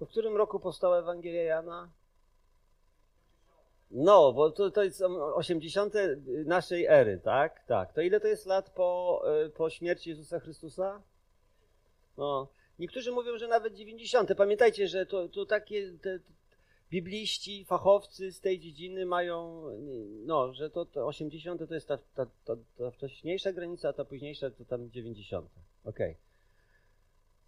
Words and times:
W 0.00 0.06
którym 0.06 0.36
roku 0.36 0.60
powstała 0.60 0.98
Ewangelia 0.98 1.42
Jana? 1.42 1.90
No, 3.90 4.32
bo 4.32 4.50
to, 4.50 4.70
to 4.70 4.84
jest 4.84 5.02
80. 5.34 5.94
naszej 6.44 6.86
ery, 6.86 7.20
tak? 7.24 7.66
Tak. 7.66 7.92
To 7.92 8.00
ile 8.00 8.20
to 8.20 8.28
jest 8.28 8.46
lat 8.46 8.70
po, 8.70 9.22
y, 9.46 9.50
po 9.50 9.70
śmierci 9.70 10.10
Jezusa 10.10 10.40
Chrystusa? 10.40 11.02
No. 12.16 12.48
Niektórzy 12.78 13.12
mówią, 13.12 13.38
że 13.38 13.48
nawet 13.48 13.74
90. 13.74 14.34
Pamiętajcie, 14.36 14.88
że 14.88 15.06
to, 15.06 15.28
to 15.28 15.46
takie 15.46 15.92
te, 15.92 16.18
bibliści, 16.90 17.64
fachowcy 17.64 18.32
z 18.32 18.40
tej 18.40 18.60
dziedziny 18.60 19.06
mają, 19.06 19.62
no, 20.24 20.52
że 20.52 20.70
to, 20.70 20.86
to 20.86 21.06
80 21.06 21.68
to 21.68 21.74
jest 21.74 21.88
ta, 21.88 21.98
ta, 22.14 22.26
ta, 22.44 22.56
ta 22.78 22.90
wcześniejsza 22.90 23.52
granica, 23.52 23.88
a 23.88 23.92
ta 23.92 24.04
późniejsza 24.04 24.50
to 24.50 24.64
tam 24.64 24.90
90. 24.90 25.50
Okej. 25.84 26.10
Okay. 26.10 26.16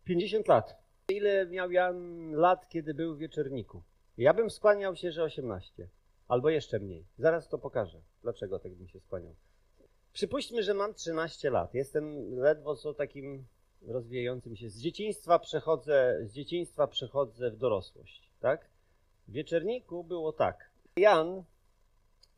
50 0.04 0.48
lat. 0.48 0.87
Ile 1.08 1.46
miał 1.46 1.70
Jan 1.70 2.30
lat, 2.32 2.68
kiedy 2.68 2.94
był 2.94 3.14
w 3.14 3.18
wieczorniku? 3.18 3.82
Ja 4.18 4.34
bym 4.34 4.50
skłaniał 4.50 4.96
się, 4.96 5.12
że 5.12 5.22
18. 5.22 5.88
Albo 6.28 6.50
jeszcze 6.50 6.78
mniej. 6.78 7.04
Zaraz 7.18 7.48
to 7.48 7.58
pokażę, 7.58 8.00
dlaczego 8.22 8.58
tak 8.58 8.74
bym 8.74 8.88
się 8.88 9.00
skłaniał. 9.00 9.34
Przypuśćmy, 10.12 10.62
że 10.62 10.74
mam 10.74 10.94
13 10.94 11.50
lat. 11.50 11.74
Jestem 11.74 12.34
ledwo 12.38 12.76
co 12.76 12.94
takim 12.94 13.46
rozwijającym 13.82 14.56
się. 14.56 14.68
Z 14.70 14.78
dzieciństwa 14.78 15.38
przechodzę, 15.38 16.18
z 16.22 16.32
dzieciństwa 16.32 16.86
przechodzę 16.86 17.50
w 17.50 17.56
dorosłość, 17.56 18.30
tak? 18.40 18.68
W 19.28 19.32
wieczerniku 19.32 20.04
było 20.04 20.32
tak. 20.32 20.70
Jan, 20.96 21.44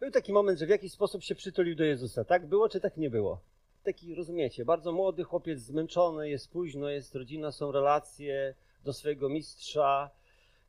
był 0.00 0.10
taki 0.10 0.32
moment, 0.32 0.58
że 0.58 0.66
w 0.66 0.70
jakiś 0.70 0.92
sposób 0.92 1.22
się 1.22 1.34
przytulił 1.34 1.76
do 1.76 1.84
Jezusa, 1.84 2.24
tak? 2.24 2.46
Było 2.46 2.68
czy 2.68 2.80
tak 2.80 2.96
nie 2.96 3.10
było? 3.10 3.40
Taki, 3.84 4.14
rozumiecie, 4.14 4.64
bardzo 4.64 4.92
młody 4.92 5.24
chłopiec, 5.24 5.60
zmęczony, 5.60 6.30
jest 6.30 6.50
późno, 6.50 6.88
jest 6.88 7.14
rodzina, 7.14 7.52
są 7.52 7.72
relacje 7.72 8.54
do 8.84 8.92
swojego 8.92 9.28
mistrza, 9.28 10.10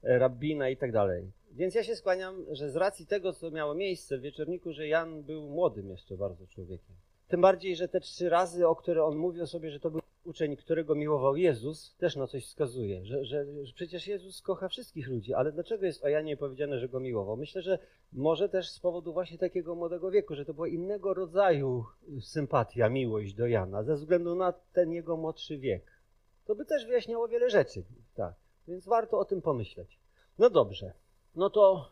e, 0.04 0.20
rabbina 0.20 0.70
i 0.70 0.78
tak 0.78 0.92
dalej. 0.92 1.32
Więc 1.52 1.76
ja 1.76 1.84
się 1.84 1.96
skłaniam, 1.96 2.46
że 2.52 2.70
z 2.70 2.76
racji 2.76 3.08
tego, 3.08 3.34
co 3.34 3.52
miało 3.52 3.76
miejsce 3.76 4.18
w 4.18 4.22
wieczorniku, 4.22 4.74
że 4.74 4.88
Jan 4.88 5.24
był 5.24 5.50
młodym 5.50 5.90
jeszcze 5.90 6.18
bardzo 6.18 6.48
człowiekiem. 6.48 6.96
Tym 7.28 7.42
bardziej, 7.42 7.76
że 7.76 7.88
te 7.88 8.00
trzy 8.00 8.30
razy, 8.30 8.68
o 8.68 8.76
które 8.76 9.04
on 9.04 9.18
mówi 9.18 9.42
o 9.42 9.48
sobie, 9.48 9.72
że 9.72 9.80
to 9.80 9.92
był 9.92 10.02
uczeń, 10.26 10.56
którego 10.56 10.96
miłował 10.96 11.36
Jezus, 11.36 11.96
też 11.98 12.16
na 12.16 12.28
coś 12.28 12.46
wskazuje, 12.46 13.06
że, 13.06 13.26
że, 13.26 13.46
że, 13.66 13.74
przecież 13.74 14.08
Jezus 14.08 14.42
kocha 14.42 14.68
wszystkich 14.70 15.08
ludzi, 15.08 15.34
ale 15.34 15.52
dlaczego 15.52 15.86
jest 15.86 16.04
o 16.04 16.08
Janie 16.08 16.38
powiedziane, 16.38 16.80
że 16.80 16.90
go 16.90 17.00
miłował? 17.00 17.38
Myślę, 17.38 17.62
że 17.62 17.80
może 18.14 18.50
też 18.50 18.70
z 18.70 18.80
powodu 18.80 19.14
właśnie 19.14 19.38
takiego 19.38 19.76
młodego 19.76 20.12
wieku, 20.12 20.36
że 20.36 20.46
to 20.46 20.54
była 20.54 20.68
innego 20.68 21.14
rodzaju 21.14 21.86
sympatia, 22.22 22.90
miłość 22.90 23.34
do 23.34 23.48
Jana, 23.48 23.84
ze 23.84 23.96
względu 23.96 24.36
na 24.36 24.54
ten 24.74 24.92
jego 24.92 25.18
młodszy 25.18 25.58
wiek. 25.58 25.86
To 26.46 26.56
by 26.56 26.66
też 26.66 26.86
wyjaśniało 26.86 27.28
wiele 27.28 27.50
rzeczy, 27.50 27.84
tak. 28.16 28.34
Więc 28.68 28.86
warto 28.86 29.20
o 29.20 29.26
tym 29.26 29.42
pomyśleć. 29.42 30.00
No 30.40 30.50
dobrze, 30.50 30.94
no 31.36 31.50
to, 31.50 31.92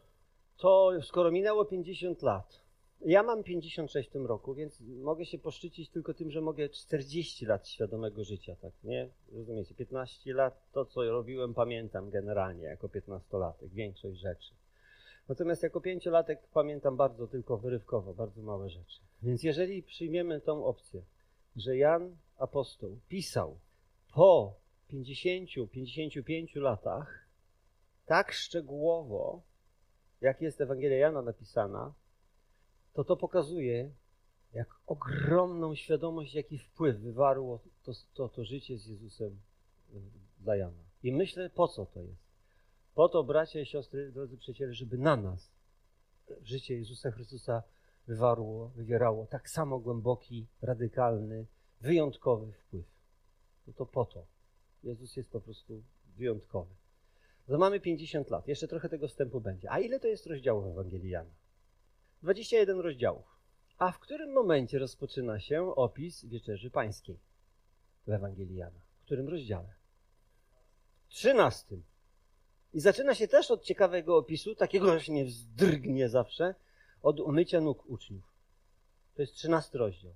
to 0.57 0.91
skoro 1.01 1.31
minęło 1.31 1.65
50 1.65 2.21
lat, 2.21 2.59
ja 3.05 3.23
mam 3.23 3.43
56 3.43 4.09
w 4.09 4.11
tym 4.11 4.25
roku, 4.25 4.53
więc 4.53 4.81
mogę 4.81 5.25
się 5.25 5.37
poszczycić 5.37 5.89
tylko 5.89 6.13
tym, 6.13 6.31
że 6.31 6.41
mogę 6.41 6.69
40 6.69 7.45
lat 7.45 7.67
świadomego 7.67 8.23
życia, 8.23 8.55
tak, 8.55 8.73
nie? 8.83 9.09
Rozumiecie, 9.31 9.75
15 9.75 10.33
lat 10.33 10.71
to, 10.71 10.85
co 10.85 11.11
robiłem, 11.11 11.53
pamiętam 11.53 12.09
generalnie 12.09 12.63
jako 12.63 12.87
15-latek, 12.87 13.69
większość 13.69 14.19
rzeczy. 14.19 14.53
Natomiast 15.29 15.63
jako 15.63 15.81
pięciolatek 15.81 16.47
pamiętam 16.53 16.97
bardzo 16.97 17.27
tylko 17.27 17.57
wyrywkowo, 17.57 18.13
bardzo 18.13 18.41
małe 18.41 18.69
rzeczy. 18.69 18.99
Więc 19.21 19.43
jeżeli 19.43 19.83
przyjmiemy 19.83 20.41
tą 20.41 20.65
opcję, 20.65 21.01
że 21.55 21.77
Jan 21.77 22.15
Apostoł 22.37 22.99
pisał 23.07 23.59
po 24.13 24.55
50-55 24.89 26.61
latach 26.61 27.27
tak 28.05 28.31
szczegółowo, 28.31 29.41
jak 30.21 30.41
jest 30.41 30.61
Ewangelia 30.61 30.97
Jana 30.97 31.21
napisana, 31.21 31.93
to 32.99 33.03
to 33.03 33.17
pokazuje, 33.17 33.91
jak 34.53 34.67
ogromną 34.87 35.75
świadomość, 35.75 36.35
jaki 36.35 36.57
wpływ 36.57 36.99
wywarło 36.99 37.59
to, 37.83 37.91
to, 38.13 38.29
to 38.29 38.43
życie 38.43 38.77
z 38.77 38.85
Jezusem 38.85 39.39
dla 40.39 40.55
Jana. 40.55 40.83
I 41.03 41.11
myślę, 41.11 41.49
po 41.49 41.67
co 41.67 41.85
to 41.85 42.01
jest? 42.01 42.23
Po 42.95 43.09
to, 43.09 43.23
bracia 43.23 43.59
i 43.59 43.65
siostry, 43.65 44.11
drodzy 44.11 44.37
przyjaciele, 44.37 44.73
żeby 44.73 44.97
na 44.97 45.15
nas 45.15 45.51
życie 46.41 46.77
Jezusa 46.77 47.11
Chrystusa 47.11 47.63
wywarło, 48.07 48.67
wywierało 48.67 49.27
tak 49.27 49.49
samo 49.49 49.79
głęboki, 49.79 50.47
radykalny, 50.61 51.45
wyjątkowy 51.81 52.51
wpływ. 52.51 52.85
No 53.67 53.73
to 53.73 53.85
po 53.85 54.05
to. 54.05 54.25
Jezus 54.83 55.15
jest 55.15 55.29
po 55.29 55.41
prostu 55.41 55.83
wyjątkowy. 56.17 56.75
No 57.47 57.57
mamy 57.57 57.79
50 57.79 58.29
lat, 58.29 58.47
jeszcze 58.47 58.67
trochę 58.67 58.89
tego 58.89 59.07
wstępu 59.07 59.41
będzie. 59.41 59.71
A 59.71 59.79
ile 59.79 59.99
to 59.99 60.07
jest 60.07 60.27
rozdziałów 60.27 60.65
Ewangelii 60.65 61.09
Jana? 61.09 61.31
21 62.23 62.79
rozdziałów. 62.79 63.25
A 63.77 63.91
w 63.91 63.99
którym 63.99 64.33
momencie 64.33 64.79
rozpoczyna 64.79 65.39
się 65.39 65.75
opis 65.75 66.25
Wieczerzy 66.25 66.71
Pańskiej 66.71 67.19
w 68.07 68.11
Ewangelii 68.11 68.55
Jana? 68.55 68.79
W 69.01 69.05
którym 69.05 69.29
rozdziale? 69.29 69.73
13. 71.09 71.75
I 72.73 72.79
zaczyna 72.79 73.15
się 73.15 73.27
też 73.27 73.51
od 73.51 73.63
ciekawego 73.63 74.17
opisu, 74.17 74.55
takiego, 74.55 74.99
że 74.99 75.11
mnie 75.11 75.25
wzdrgnie 75.25 76.09
zawsze, 76.09 76.55
od 77.03 77.19
umycia 77.19 77.61
nóg 77.61 77.89
uczniów. 77.89 78.23
To 79.15 79.21
jest 79.21 79.33
13 79.33 79.77
rozdział. 79.77 80.13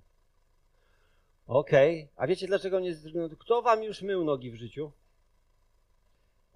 Okej, 1.46 2.02
okay. 2.02 2.12
a 2.16 2.26
wiecie 2.26 2.46
dlaczego 2.46 2.80
nie 2.80 2.94
zdrgnął? 2.94 3.28
Kto 3.28 3.62
wam 3.62 3.82
już 3.82 4.02
mył 4.02 4.24
nogi 4.24 4.50
w 4.50 4.54
życiu? 4.54 4.92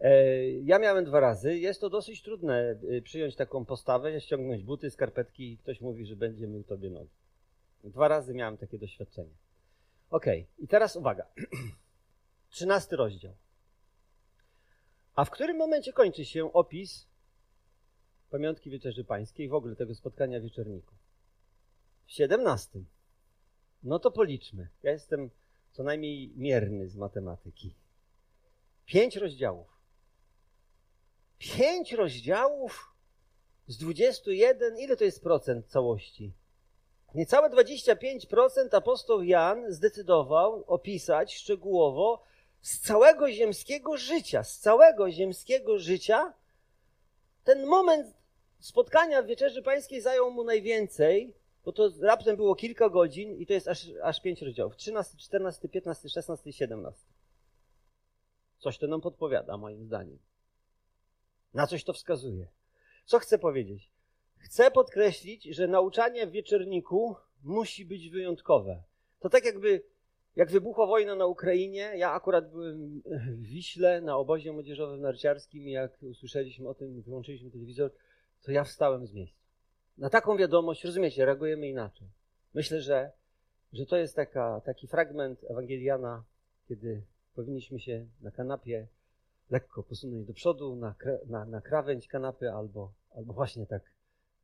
E, 0.01 0.51
ja 0.51 0.79
miałem 0.79 1.05
dwa 1.05 1.21
razy. 1.21 1.59
Jest 1.59 1.81
to 1.81 1.91
dosyć 1.91 2.23
trudne 2.23 2.81
e, 2.91 3.03
przyjąć 3.03 3.37
taką 3.37 3.65
postawę, 3.65 4.21
ściągnąć 4.21 4.63
buty, 4.63 4.91
skarpetki 4.91 5.53
i 5.53 5.59
ktoś 5.59 5.81
mówi, 5.81 6.07
że 6.07 6.17
będzie 6.17 6.47
mył 6.47 6.65
tobie 6.65 6.91
nogi. 6.91 7.11
Dwa 7.85 8.09
razy 8.09 8.35
miałem 8.35 8.57
takie 8.57 8.79
doświadczenie. 8.79 9.35
Ok, 10.11 10.27
i 10.59 10.69
teraz 10.69 10.97
uwaga. 10.97 11.27
Trzynasty 12.51 12.97
rozdział. 12.97 13.35
A 15.15 15.25
w 15.25 15.31
którym 15.31 15.57
momencie 15.57 15.93
kończy 15.93 16.25
się 16.25 16.53
opis 16.53 17.07
pamiątki 18.31 18.71
Wieczerzy 18.71 19.05
Pańskiej, 19.05 19.49
w 19.49 19.55
ogóle 19.55 19.77
tego 19.77 19.95
spotkania 19.95 20.41
wieczorniku? 20.41 20.95
W 22.07 22.13
siedemnastym. 22.13 22.87
No 23.83 23.99
to 23.99 24.11
policzmy. 24.11 24.69
Ja 24.83 24.93
jestem 24.93 25.31
co 25.73 25.83
najmniej 25.83 26.33
mierny 26.37 26.89
z 26.89 26.97
matematyki. 26.97 27.75
Pięć 28.87 29.17
rozdziałów. 29.17 29.78
Pięć 31.39 31.93
rozdziałów 31.93 32.95
z 33.67 33.79
21, 33.79 34.79
ile 34.79 34.97
to 34.97 35.05
jest 35.05 35.23
procent 35.23 35.67
całości? 35.67 36.33
Niecałe 37.15 37.51
25% 37.51 38.77
apostoł 38.77 39.23
Jan 39.23 39.73
zdecydował 39.73 40.65
opisać 40.67 41.35
szczegółowo 41.35 42.23
z 42.61 42.81
całego 42.81 43.33
ziemskiego 43.33 43.97
życia, 43.97 44.45
z 44.45 44.59
całego 44.59 45.11
ziemskiego 45.11 45.79
życia. 45.79 46.35
Ten 47.45 47.67
moment 47.67 48.15
spotkania 48.59 49.23
w 49.23 49.27
Wieczerzy 49.27 49.63
Pańskiej 49.63 50.01
zajął 50.01 50.31
mu 50.31 50.45
najwięcej, 50.45 51.35
bo 51.65 51.73
to 51.73 51.91
raptem 52.01 52.37
było 52.37 52.55
kilka 52.55 52.89
godzin 52.89 53.37
i 53.37 53.47
to 53.47 53.53
jest 53.53 53.69
aż, 53.69 53.87
aż 54.03 54.21
pięć 54.21 54.43
rozdziałów. 54.43 54.77
13, 54.77 55.17
14, 55.17 55.69
15, 55.69 56.09
16 56.09 56.51
i 56.51 56.53
17. 56.53 57.03
Coś 58.59 58.79
to 58.79 58.87
nam 58.87 59.01
podpowiada, 59.01 59.57
moim 59.57 59.85
zdaniem. 59.85 60.19
Na 61.55 61.67
coś 61.67 61.85
to 61.85 61.93
wskazuje. 61.93 62.47
Co 63.05 63.19
chcę 63.19 63.39
powiedzieć? 63.39 63.91
Chcę 64.37 64.71
podkreślić, 64.71 65.45
że 65.45 65.69
nauczanie 65.69 66.27
w 66.27 66.31
wieczorniku 66.31 67.17
musi 67.45 67.85
być 67.85 68.11
wyjątkowe. 68.11 68.83
To 69.21 69.29
tak 69.29 69.45
jakby, 69.45 69.83
jak 70.37 70.51
wybuchła 70.51 70.87
wojna 70.87 71.15
na 71.15 71.27
Ukrainie, 71.27 71.93
ja 71.97 72.13
akurat 72.13 72.51
byłem 72.51 73.03
w 73.27 73.43
Wiśle 73.43 74.01
na 74.01 74.17
obozie 74.17 74.53
młodzieżowym 74.53 75.01
narciarskim 75.01 75.69
i 75.69 75.73
jak 75.73 76.03
usłyszeliśmy 76.03 76.69
o 76.69 76.75
tym, 76.75 77.03
wyłączyliśmy 77.03 77.51
telewizor, 77.51 77.91
to 78.43 78.53
ja 78.53 78.65
wstałem 78.65 79.07
z 79.07 79.13
miejsca. 79.13 79.39
Na 79.99 80.11
taką 80.11 80.37
wiadomość, 80.37 80.85
rozumiecie, 80.85 81.25
reagujemy 81.25 81.69
inaczej. 81.69 82.09
Myślę, 82.55 82.81
że, 82.81 83.13
że 83.73 83.87
to 83.87 83.97
jest 83.97 84.17
taka, 84.17 84.61
taki 84.61 84.87
fragment 84.87 85.45
Ewangeliana, 85.45 86.25
kiedy 86.69 87.03
powinniśmy 87.35 87.81
się 87.81 88.07
na 88.21 88.31
kanapie 88.31 88.87
lekko 89.51 89.83
posunąć 89.83 90.27
do 90.27 90.35
przodu 90.35 90.77
na, 90.77 90.95
na, 91.27 91.45
na 91.45 91.61
krawędź 91.61 92.09
kanapy 92.09 92.53
albo, 92.53 92.93
albo 93.15 93.33
właśnie 93.33 93.67
tak 93.67 93.83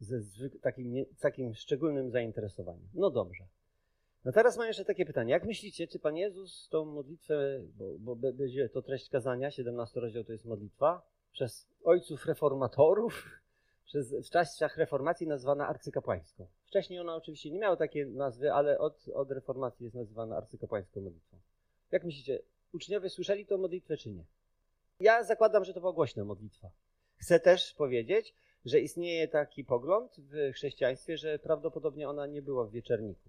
ze 0.00 0.48
takim, 0.62 0.92
nie, 0.92 1.06
takim 1.20 1.54
szczególnym 1.54 2.10
zainteresowaniem. 2.10 2.88
No 2.94 3.10
dobrze. 3.10 3.44
No 4.24 4.32
teraz 4.32 4.56
mam 4.56 4.66
jeszcze 4.66 4.84
takie 4.84 5.06
pytanie. 5.06 5.30
Jak 5.30 5.44
myślicie, 5.44 5.86
czy 5.86 5.98
Pan 5.98 6.16
Jezus 6.16 6.68
tą 6.70 6.84
modlitwę, 6.84 7.60
bo, 7.78 7.98
bo 7.98 8.16
będzie 8.16 8.68
to 8.68 8.82
treść 8.82 9.10
kazania, 9.10 9.50
17 9.50 10.00
rozdział 10.00 10.24
to 10.24 10.32
jest 10.32 10.44
modlitwa, 10.44 11.02
przez 11.32 11.68
ojców 11.84 12.26
reformatorów, 12.26 13.40
przez, 13.86 14.14
w 14.14 14.30
czasach 14.30 14.76
reformacji 14.76 15.26
nazwana 15.26 15.68
arcykapłańską. 15.68 16.46
Wcześniej 16.66 17.00
ona 17.00 17.16
oczywiście 17.16 17.50
nie 17.50 17.58
miała 17.58 17.76
takiej 17.76 18.06
nazwy, 18.06 18.52
ale 18.52 18.78
od, 18.78 19.08
od 19.14 19.30
reformacji 19.30 19.84
jest 19.84 19.96
nazywana 19.96 20.36
arcykapłańską 20.36 21.00
modlitwą. 21.00 21.36
Jak 21.90 22.04
myślicie, 22.04 22.38
uczniowie 22.72 23.10
słyszeli 23.10 23.46
tę 23.46 23.56
modlitwę 23.56 23.96
czy 23.96 24.10
nie? 24.10 24.24
Ja 25.00 25.24
zakładam, 25.24 25.64
że 25.64 25.74
to 25.74 25.80
była 25.80 25.92
głośna 25.92 26.24
modlitwa. 26.24 26.70
Chcę 27.16 27.40
też 27.40 27.74
powiedzieć, 27.74 28.34
że 28.64 28.80
istnieje 28.80 29.28
taki 29.28 29.64
pogląd 29.64 30.16
w 30.18 30.52
chrześcijaństwie, 30.52 31.18
że 31.18 31.38
prawdopodobnie 31.38 32.08
ona 32.08 32.26
nie 32.26 32.42
była 32.42 32.64
w 32.64 32.70
wieczerniku. 32.70 33.28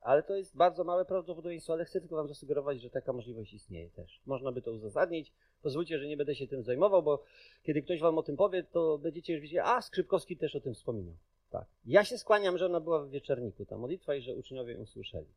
Ale 0.00 0.22
to 0.22 0.36
jest 0.36 0.56
bardzo 0.56 0.84
małe 0.84 1.04
prawdopodobieństwo, 1.04 1.72
ale 1.72 1.84
chcę 1.84 2.00
tylko 2.00 2.16
wam 2.16 2.28
zasugerować, 2.28 2.80
że 2.80 2.90
taka 2.90 3.12
możliwość 3.12 3.52
istnieje 3.52 3.90
też. 3.90 4.20
Można 4.26 4.52
by 4.52 4.62
to 4.62 4.72
uzasadnić. 4.72 5.32
Pozwólcie, 5.62 5.98
że 5.98 6.06
nie 6.06 6.16
będę 6.16 6.34
się 6.34 6.46
tym 6.46 6.62
zajmował, 6.62 7.02
bo 7.02 7.24
kiedy 7.62 7.82
ktoś 7.82 8.00
wam 8.00 8.18
o 8.18 8.22
tym 8.22 8.36
powie, 8.36 8.62
to 8.62 8.98
będziecie 8.98 9.32
już 9.32 9.42
wiedzieć, 9.42 9.58
a 9.62 9.82
Skrzypkowski 9.82 10.36
też 10.36 10.56
o 10.56 10.60
tym 10.60 10.74
wspominał. 10.74 11.14
Tak. 11.50 11.66
Ja 11.84 12.04
się 12.04 12.18
skłaniam, 12.18 12.58
że 12.58 12.66
ona 12.66 12.80
była 12.80 13.04
w 13.04 13.10
wieczorniku, 13.10 13.66
ta 13.66 13.78
modlitwa, 13.78 14.14
i 14.14 14.22
że 14.22 14.34
uczniowie 14.34 14.74
ją 14.74 14.86
słyszeli. 14.86 15.28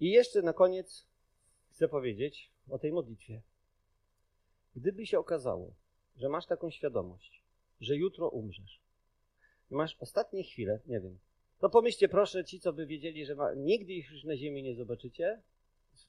I 0.00 0.10
jeszcze 0.10 0.42
na 0.42 0.52
koniec 0.52 1.06
chcę 1.70 1.88
powiedzieć 1.88 2.50
o 2.70 2.78
tej 2.78 2.92
modlitwie. 2.92 3.40
Gdyby 4.76 5.06
się 5.06 5.18
okazało, 5.18 5.74
że 6.16 6.28
masz 6.28 6.46
taką 6.46 6.70
świadomość, 6.70 7.42
że 7.80 7.96
jutro 7.96 8.28
umrzesz, 8.28 8.80
i 9.70 9.74
masz 9.74 9.96
ostatnie 10.00 10.42
chwile, 10.42 10.80
nie 10.86 11.00
wiem, 11.00 11.18
to 11.58 11.70
pomyślcie 11.70 12.08
proszę 12.08 12.44
ci, 12.44 12.60
co 12.60 12.72
by 12.72 12.86
wiedzieli, 12.86 13.26
że 13.26 13.36
nigdy 13.56 13.92
ich 13.92 14.10
już 14.10 14.24
na 14.24 14.36
ziemi 14.36 14.62
nie 14.62 14.74
zobaczycie. 14.74 15.42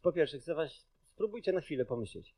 Po 0.01 0.11
pierwsze, 0.11 0.39
chcę 0.39 0.55
was, 0.55 0.87
spróbujcie 1.13 1.51
na 1.51 1.61
chwilę 1.61 1.85
pomyśleć, 1.85 2.35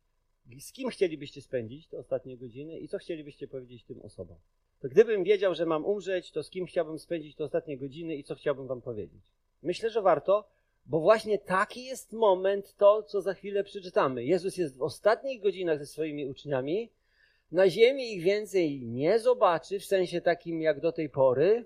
z 0.60 0.72
kim 0.72 0.90
chcielibyście 0.90 1.42
spędzić 1.42 1.88
te 1.88 1.98
ostatnie 1.98 2.38
godziny 2.38 2.80
i 2.80 2.88
co 2.88 2.98
chcielibyście 2.98 3.48
powiedzieć 3.48 3.84
tym 3.84 4.02
osobom. 4.02 4.38
To 4.80 4.90
gdybym 4.90 5.24
wiedział, 5.24 5.56
że 5.56 5.66
mam 5.66 5.86
umrzeć, 5.86 6.32
to 6.32 6.44
z 6.44 6.50
kim 6.50 6.66
chciałbym 6.66 7.00
spędzić 7.00 7.36
te 7.36 7.44
ostatnie 7.44 7.78
godziny 7.78 8.16
i 8.16 8.24
co 8.24 8.36
chciałbym 8.36 8.68
wam 8.68 8.82
powiedzieć. 8.82 9.24
Myślę, 9.64 9.90
że 9.90 10.02
warto, 10.02 10.48
bo 10.86 11.00
właśnie 11.00 11.40
taki 11.40 11.86
jest 11.86 12.14
moment, 12.14 12.76
to 12.78 13.04
co 13.04 13.22
za 13.22 13.34
chwilę 13.34 13.64
przeczytamy. 13.64 14.24
Jezus 14.24 14.58
jest 14.58 14.78
w 14.78 14.82
ostatnich 14.82 15.42
godzinach 15.42 15.80
ze 15.80 15.86
swoimi 15.86 16.26
uczniami. 16.26 16.90
Na 17.52 17.70
ziemi 17.70 18.14
ich 18.14 18.24
więcej 18.24 18.86
nie 18.86 19.20
zobaczy, 19.20 19.80
w 19.80 19.86
sensie 19.86 20.22
takim 20.22 20.62
jak 20.62 20.80
do 20.80 20.92
tej 20.92 21.10
pory. 21.10 21.66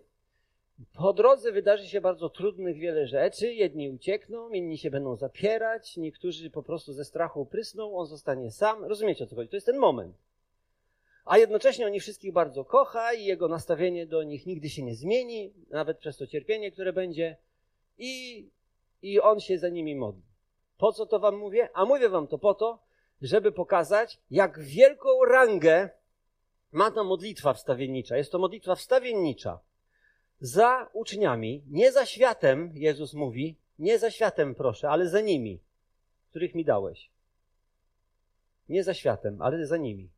Po 0.94 1.13
drodze 1.13 1.51
wydarzy 1.51 1.88
się 1.88 2.01
bardzo 2.01 2.30
trudnych 2.30 2.77
wiele 2.77 3.07
rzeczy. 3.07 3.54
Jedni 3.54 3.89
uciekną, 3.89 4.50
inni 4.50 4.77
się 4.77 4.92
będą 4.92 5.16
zapierać, 5.16 5.98
niektórzy 5.98 6.50
po 6.50 6.63
prostu 6.63 6.94
ze 6.94 7.06
strachu 7.06 7.45
prysną, 7.45 7.98
on 7.98 8.06
zostanie 8.06 8.51
sam. 8.51 8.86
Rozumiecie 8.86 9.24
o 9.24 9.27
co 9.27 9.36
chodzi? 9.36 9.50
To 9.50 9.56
jest 9.56 9.66
ten 9.66 9.77
moment. 9.77 10.16
A 11.25 11.38
jednocześnie 11.38 11.88
on 11.88 11.95
ich 11.95 12.01
wszystkich 12.01 12.33
bardzo 12.33 12.66
kocha 12.66 13.13
i 13.13 13.25
jego 13.25 13.48
nastawienie 13.48 14.07
do 14.07 14.24
nich 14.24 14.45
nigdy 14.45 14.69
się 14.69 14.83
nie 14.83 14.95
zmieni, 14.95 15.54
nawet 15.69 15.98
przez 15.98 16.18
to 16.18 16.27
cierpienie, 16.27 16.71
które 16.71 16.94
będzie. 16.94 17.38
I 17.98 18.45
i 19.03 19.19
on 19.19 19.39
się 19.39 19.57
za 19.57 19.69
nimi 19.69 19.95
modli. 19.95 20.23
Po 20.77 20.94
co 20.94 21.05
to 21.05 21.19
wam 21.19 21.38
mówię? 21.38 21.69
A 21.73 21.85
mówię 21.85 22.09
wam 22.09 22.27
to 22.27 22.38
po 22.38 22.53
to, 22.53 22.79
żeby 23.21 23.51
pokazać, 23.51 24.19
jak 24.31 24.59
wielką 24.59 25.25
rangę 25.25 25.89
ma 26.71 26.91
ta 26.91 27.03
modlitwa 27.03 27.53
wstawiennicza. 27.53 28.17
Jest 28.17 28.31
to 28.31 28.39
modlitwa 28.39 28.75
wstawiennicza 28.75 29.59
za 30.39 30.89
uczniami, 30.94 31.63
nie 31.67 31.91
za 31.91 32.05
światem, 32.05 32.71
Jezus 32.75 33.13
mówi, 33.13 33.57
nie 33.79 34.00
za 34.00 34.11
światem 34.11 34.55
proszę, 34.55 34.89
ale 34.89 35.09
za 35.09 35.21
nimi, 35.21 35.59
których 36.29 36.56
mi 36.56 36.65
dałeś. 36.65 37.11
Nie 38.69 38.83
za 38.83 38.94
światem, 38.94 39.41
ale 39.41 39.67
za 39.67 39.77
nimi. 39.77 40.09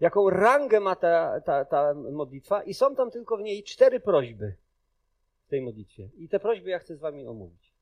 Jaką 0.00 0.30
rangę 0.30 0.80
ma 0.80 0.96
ta, 0.96 1.40
ta, 1.40 1.64
ta 1.64 1.94
modlitwa 1.94 2.62
i 2.62 2.74
są 2.74 2.94
tam 2.94 3.10
tylko 3.10 3.36
w 3.36 3.42
niej 3.42 3.62
cztery 3.62 4.00
prośby 4.00 4.56
tej 5.52 5.62
modlitwie. 5.62 6.08
I 6.16 6.28
te 6.28 6.40
prośby 6.40 6.70
ja 6.70 6.78
chcę 6.78 6.96
z 6.96 7.00
wami 7.00 7.26
omówić. 7.26 7.72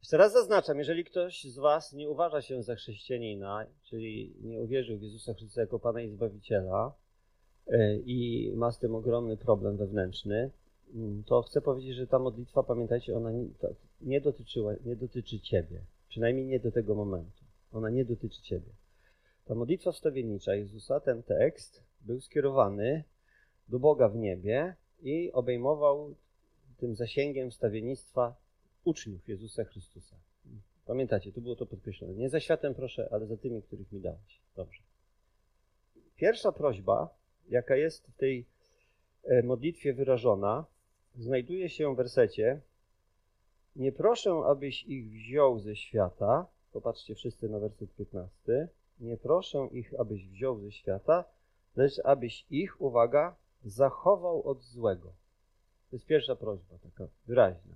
Jeszcze 0.00 0.16
raz 0.16 0.32
zaznaczam, 0.32 0.78
jeżeli 0.78 1.04
ktoś 1.04 1.44
z 1.44 1.58
was 1.58 1.92
nie 1.92 2.10
uważa 2.10 2.42
się 2.42 2.62
za 2.62 2.74
chrześcijanina, 2.74 3.66
czyli 3.82 4.34
nie 4.40 4.60
uwierzył 4.60 4.98
w 4.98 5.02
Jezusa 5.02 5.34
Chrystusa 5.34 5.60
jako 5.60 5.78
Pana 5.78 6.00
i 6.00 6.10
Zbawiciela 6.10 6.94
e, 7.66 7.96
i 7.96 8.52
ma 8.56 8.72
z 8.72 8.78
tym 8.78 8.94
ogromny 8.94 9.36
problem 9.36 9.76
wewnętrzny, 9.76 10.50
mm, 10.94 11.24
to 11.24 11.42
chcę 11.42 11.60
powiedzieć, 11.60 11.96
że 11.96 12.06
ta 12.06 12.18
modlitwa, 12.18 12.62
pamiętajcie, 12.62 13.16
ona 13.16 13.30
nie 14.00 14.20
dotyczyła, 14.20 14.74
nie 14.84 14.96
dotyczy 14.96 15.40
ciebie. 15.40 15.80
Przynajmniej 16.08 16.46
nie 16.46 16.60
do 16.60 16.72
tego 16.72 16.94
momentu. 16.94 17.44
Ona 17.72 17.90
nie 17.90 18.04
dotyczy 18.04 18.42
ciebie. 18.42 18.72
Ta 19.44 19.54
modlitwa 19.54 19.92
wstawiennicza 19.92 20.54
Jezusa, 20.54 21.00
ten 21.00 21.22
tekst 21.22 21.82
był 22.00 22.20
skierowany 22.20 23.04
do 23.68 23.78
Boga 23.78 24.08
w 24.08 24.16
niebie 24.16 24.76
i 25.02 25.32
obejmował 25.32 26.14
tym 26.82 26.94
zasięgiem 26.94 27.50
wstawiennictwa 27.50 28.34
uczniów 28.84 29.28
Jezusa 29.28 29.64
Chrystusa. 29.64 30.16
Pamiętacie, 30.86 31.32
tu 31.32 31.40
było 31.40 31.56
to 31.56 31.66
podkreślone. 31.66 32.14
Nie 32.14 32.28
za 32.28 32.40
światem 32.40 32.74
proszę, 32.74 33.08
ale 33.12 33.26
za 33.26 33.36
tymi, 33.36 33.62
których 33.62 33.92
mi 33.92 34.00
dałeś. 34.00 34.40
Dobrze. 34.56 34.82
Pierwsza 36.16 36.52
prośba, 36.52 37.08
jaka 37.48 37.76
jest 37.76 38.06
w 38.06 38.16
tej 38.16 38.46
e, 39.24 39.42
modlitwie 39.42 39.94
wyrażona, 39.94 40.64
znajduje 41.18 41.68
się 41.68 41.94
w 41.94 41.96
wersecie 41.96 42.60
Nie 43.76 43.92
proszę, 43.92 44.30
abyś 44.46 44.84
ich 44.84 45.10
wziął 45.10 45.58
ze 45.58 45.76
świata. 45.76 46.46
Popatrzcie 46.72 47.14
wszyscy 47.14 47.48
na 47.48 47.58
werset 47.58 47.94
15. 47.94 48.68
Nie 49.00 49.16
proszę 49.16 49.68
ich, 49.72 49.94
abyś 49.98 50.28
wziął 50.28 50.60
ze 50.60 50.72
świata, 50.72 51.24
lecz 51.76 51.98
abyś 52.04 52.46
ich, 52.50 52.80
uwaga, 52.80 53.36
zachował 53.64 54.42
od 54.42 54.62
złego. 54.62 55.21
To 55.92 55.96
jest 55.96 56.06
pierwsza 56.06 56.36
prośba, 56.36 56.78
taka 56.78 57.08
wyraźna. 57.26 57.74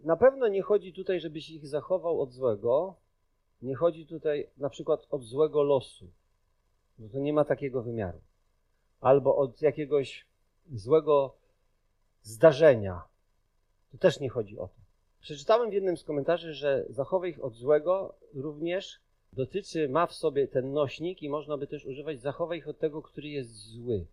Na 0.00 0.16
pewno 0.16 0.48
nie 0.48 0.62
chodzi 0.62 0.92
tutaj, 0.92 1.20
żebyś 1.20 1.50
ich 1.50 1.66
zachował 1.66 2.20
od 2.20 2.32
złego. 2.32 2.94
Nie 3.62 3.74
chodzi 3.74 4.06
tutaj 4.06 4.50
na 4.56 4.70
przykład 4.70 5.06
od 5.10 5.22
złego 5.22 5.62
losu. 5.62 6.06
No 6.98 7.08
to 7.08 7.18
nie 7.18 7.32
ma 7.32 7.44
takiego 7.44 7.82
wymiaru. 7.82 8.20
Albo 9.00 9.36
od 9.36 9.62
jakiegoś 9.62 10.26
złego 10.72 11.34
zdarzenia. 12.22 13.02
To 13.92 13.98
też 13.98 14.20
nie 14.20 14.28
chodzi 14.28 14.58
o 14.58 14.68
to. 14.68 14.80
Przeczytałem 15.20 15.70
w 15.70 15.72
jednym 15.72 15.96
z 15.96 16.04
komentarzy, 16.04 16.54
że 16.54 16.84
zachowaj 16.88 17.30
ich 17.30 17.44
od 17.44 17.54
złego 17.54 18.14
również 18.34 19.00
dotyczy, 19.32 19.88
ma 19.88 20.06
w 20.06 20.14
sobie 20.14 20.48
ten 20.48 20.72
nośnik 20.72 21.22
i 21.22 21.28
można 21.28 21.56
by 21.56 21.66
też 21.66 21.84
używać 21.84 22.20
zachowaj 22.20 22.58
ich 22.58 22.68
od 22.68 22.78
tego, 22.78 23.02
który 23.02 23.28
jest 23.28 23.50
zły. 23.50 24.06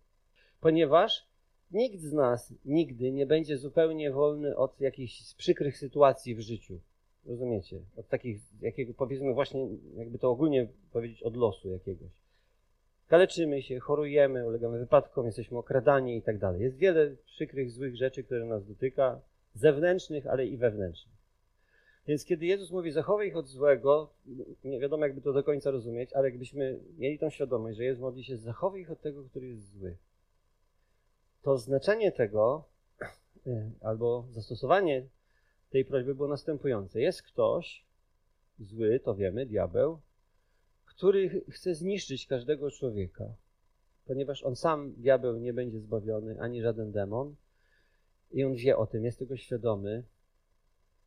Ponieważ 0.60 1.27
Nikt 1.70 2.00
z 2.00 2.12
nas 2.12 2.54
nigdy 2.64 3.12
nie 3.12 3.26
będzie 3.26 3.58
zupełnie 3.58 4.12
wolny 4.12 4.56
od 4.56 4.80
jakichś 4.80 5.34
przykrych 5.34 5.78
sytuacji 5.78 6.34
w 6.34 6.40
życiu. 6.40 6.80
Rozumiecie? 7.26 7.80
Od 7.96 8.08
takich, 8.08 8.40
jakiego 8.60 8.94
powiedzmy 8.94 9.34
właśnie, 9.34 9.68
jakby 9.96 10.18
to 10.18 10.30
ogólnie 10.30 10.68
powiedzieć, 10.92 11.22
od 11.22 11.36
losu 11.36 11.68
jakiegoś. 11.70 12.10
Kaleczymy 13.08 13.62
się, 13.62 13.78
chorujemy, 13.78 14.46
ulegamy 14.46 14.78
wypadkom, 14.78 15.26
jesteśmy 15.26 15.58
okradani 15.58 16.16
i 16.16 16.22
tak 16.22 16.38
dalej. 16.38 16.62
Jest 16.62 16.76
wiele 16.76 17.16
przykrych, 17.26 17.70
złych 17.70 17.96
rzeczy, 17.96 18.24
które 18.24 18.44
nas 18.44 18.66
dotyka, 18.66 19.20
zewnętrznych, 19.54 20.26
ale 20.26 20.46
i 20.46 20.56
wewnętrznych. 20.56 21.18
Więc 22.06 22.24
kiedy 22.24 22.46
Jezus 22.46 22.70
mówi, 22.70 22.92
zachowaj 22.92 23.28
ich 23.28 23.36
od 23.36 23.48
złego, 23.48 24.10
nie 24.64 24.80
wiadomo 24.80 25.04
jakby 25.04 25.20
to 25.20 25.32
do 25.32 25.44
końca 25.44 25.70
rozumieć, 25.70 26.12
ale 26.12 26.28
jakbyśmy 26.28 26.78
mieli 26.98 27.18
tą 27.18 27.30
świadomość, 27.30 27.76
że 27.76 27.84
Jezus 27.84 28.02
modli 28.02 28.24
się, 28.24 28.36
zachowaj 28.36 28.80
ich 28.80 28.90
od 28.90 29.00
tego, 29.00 29.24
który 29.24 29.46
jest 29.46 29.72
zły 29.72 29.96
to 31.42 31.58
znaczenie 31.58 32.12
tego 32.12 32.64
y, 33.46 33.70
albo 33.80 34.24
zastosowanie 34.30 35.06
tej 35.70 35.84
prośby 35.84 36.14
było 36.14 36.28
następujące. 36.28 37.00
Jest 37.00 37.22
ktoś 37.22 37.84
zły, 38.60 39.00
to 39.00 39.14
wiemy, 39.14 39.46
diabeł, 39.46 40.00
który 40.84 41.44
chce 41.48 41.74
zniszczyć 41.74 42.26
każdego 42.26 42.70
człowieka, 42.70 43.24
ponieważ 44.06 44.42
on 44.42 44.56
sam, 44.56 44.92
diabeł, 44.92 45.38
nie 45.38 45.52
będzie 45.52 45.80
zbawiony, 45.80 46.40
ani 46.40 46.62
żaden 46.62 46.92
demon, 46.92 47.34
i 48.30 48.44
on 48.44 48.54
wie 48.54 48.76
o 48.76 48.86
tym, 48.86 49.04
jest 49.04 49.18
tego 49.18 49.36
świadomy 49.36 50.04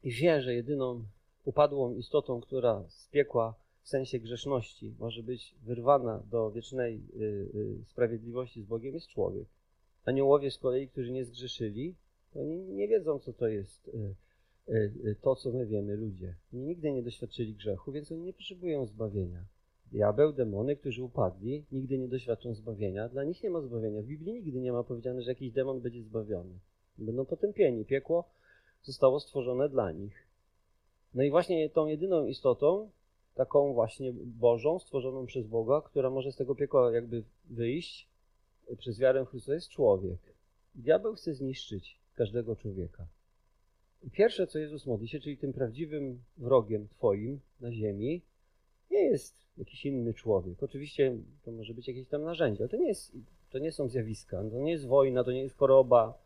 i 0.04 0.12
wie, 0.12 0.42
że 0.42 0.54
jedyną 0.54 1.04
upadłą 1.46 1.96
istotą, 1.96 2.42
która 2.42 2.84
z 2.90 3.08
piekła 3.08 3.56
w 3.82 3.90
sensie 3.90 4.20
grzeszności 4.20 4.96
może 5.00 5.24
być 5.24 5.56
wyrwana 5.64 6.24
do 6.30 6.52
wiecznej 6.52 7.02
y, 7.16 7.24
y, 7.24 7.86
sprawiedliwości 7.86 8.62
z 8.62 8.66
Bogiem, 8.66 8.94
jest 8.94 9.08
człowiek. 9.08 9.48
Aniołowie 10.06 10.52
z 10.52 10.58
kolei, 10.58 10.88
którzy 10.88 11.12
nie 11.12 11.26
zgrzeszyli, 11.26 11.96
oni 12.36 12.58
nie 12.58 12.88
wiedzą, 12.88 13.20
co 13.20 13.34
to 13.34 13.48
jest 13.48 13.88
y, 13.88 14.16
y, 14.70 14.94
y, 15.06 15.16
to, 15.22 15.36
co 15.36 15.52
my 15.52 15.66
wiemy, 15.66 15.96
ludzie. 15.96 16.36
Oni 16.54 16.64
nigdy 16.64 16.92
nie 16.92 17.04
doświadczyli 17.04 17.54
grzechu, 17.54 17.92
więc 17.92 18.12
oni 18.12 18.22
nie 18.22 18.34
potrzebują 18.34 18.86
zbawienia. 18.86 19.46
Diabeł, 19.92 20.34
demony, 20.34 20.76
którzy 20.76 21.04
upadli, 21.04 21.66
nigdy 21.72 21.98
nie 21.98 22.08
doświadczą 22.08 22.54
zbawienia. 22.54 23.10
Dla 23.10 23.24
nich 23.24 23.44
nie 23.44 23.50
ma 23.50 23.62
zbawienia. 23.62 24.02
W 24.02 24.06
Biblii 24.06 24.34
nigdy 24.34 24.62
nie 24.62 24.72
ma 24.72 24.84
powiedziane, 24.84 25.22
że 25.22 25.32
jakiś 25.32 25.52
demon 25.52 25.82
będzie 25.82 26.04
zbawiony. 26.04 26.60
Będą 26.98 27.26
potępieni. 27.26 27.86
Piekło 27.86 28.30
zostało 28.84 29.20
stworzone 29.20 29.70
dla 29.70 29.92
nich. 29.92 30.28
No 31.14 31.24
i 31.24 31.30
właśnie 31.30 31.70
tą 31.70 31.88
jedyną 31.88 32.26
istotą, 32.26 32.90
taką 33.36 33.74
właśnie 33.74 34.14
Bożą, 34.14 34.80
stworzoną 34.80 35.26
przez 35.26 35.48
Boga, 35.48 35.82
która 35.82 36.10
może 36.10 36.32
z 36.32 36.36
tego 36.36 36.56
piekła 36.56 36.92
jakby 36.92 37.24
wyjść, 37.50 38.11
przez 38.78 39.00
wiarę 39.00 39.26
Chrystusa 39.26 39.54
jest 39.54 39.70
człowiek. 39.70 40.20
Diabeł 40.76 41.16
chce 41.16 41.34
zniszczyć 41.34 42.00
każdego 42.16 42.56
człowieka. 42.56 43.08
Pierwsze, 44.12 44.48
co 44.48 44.60
Jezus 44.60 44.86
modli 44.86 45.08
się, 45.08 45.20
czyli 45.20 45.38
tym 45.38 45.54
prawdziwym 45.54 46.24
wrogiem 46.38 46.88
Twoim 46.88 47.40
na 47.60 47.72
ziemi, 47.72 48.22
nie 48.92 49.04
jest 49.04 49.36
jakiś 49.58 49.86
inny 49.86 50.14
człowiek. 50.14 50.64
Oczywiście 50.64 51.18
to 51.44 51.52
może 51.52 51.74
być 51.74 51.88
jakieś 51.88 52.08
tam 52.08 52.24
narzędzie, 52.24 52.64
ale 52.64 52.70
to 52.70 52.78
nie, 52.78 52.88
jest, 52.88 53.12
to 53.50 53.60
nie 53.60 53.72
są 53.72 53.88
zjawiska, 53.88 54.44
to 54.52 54.60
nie 54.60 54.72
jest 54.72 54.86
wojna, 54.86 55.24
to 55.24 55.32
nie 55.32 55.42
jest 55.42 55.56
choroba. 55.56 56.18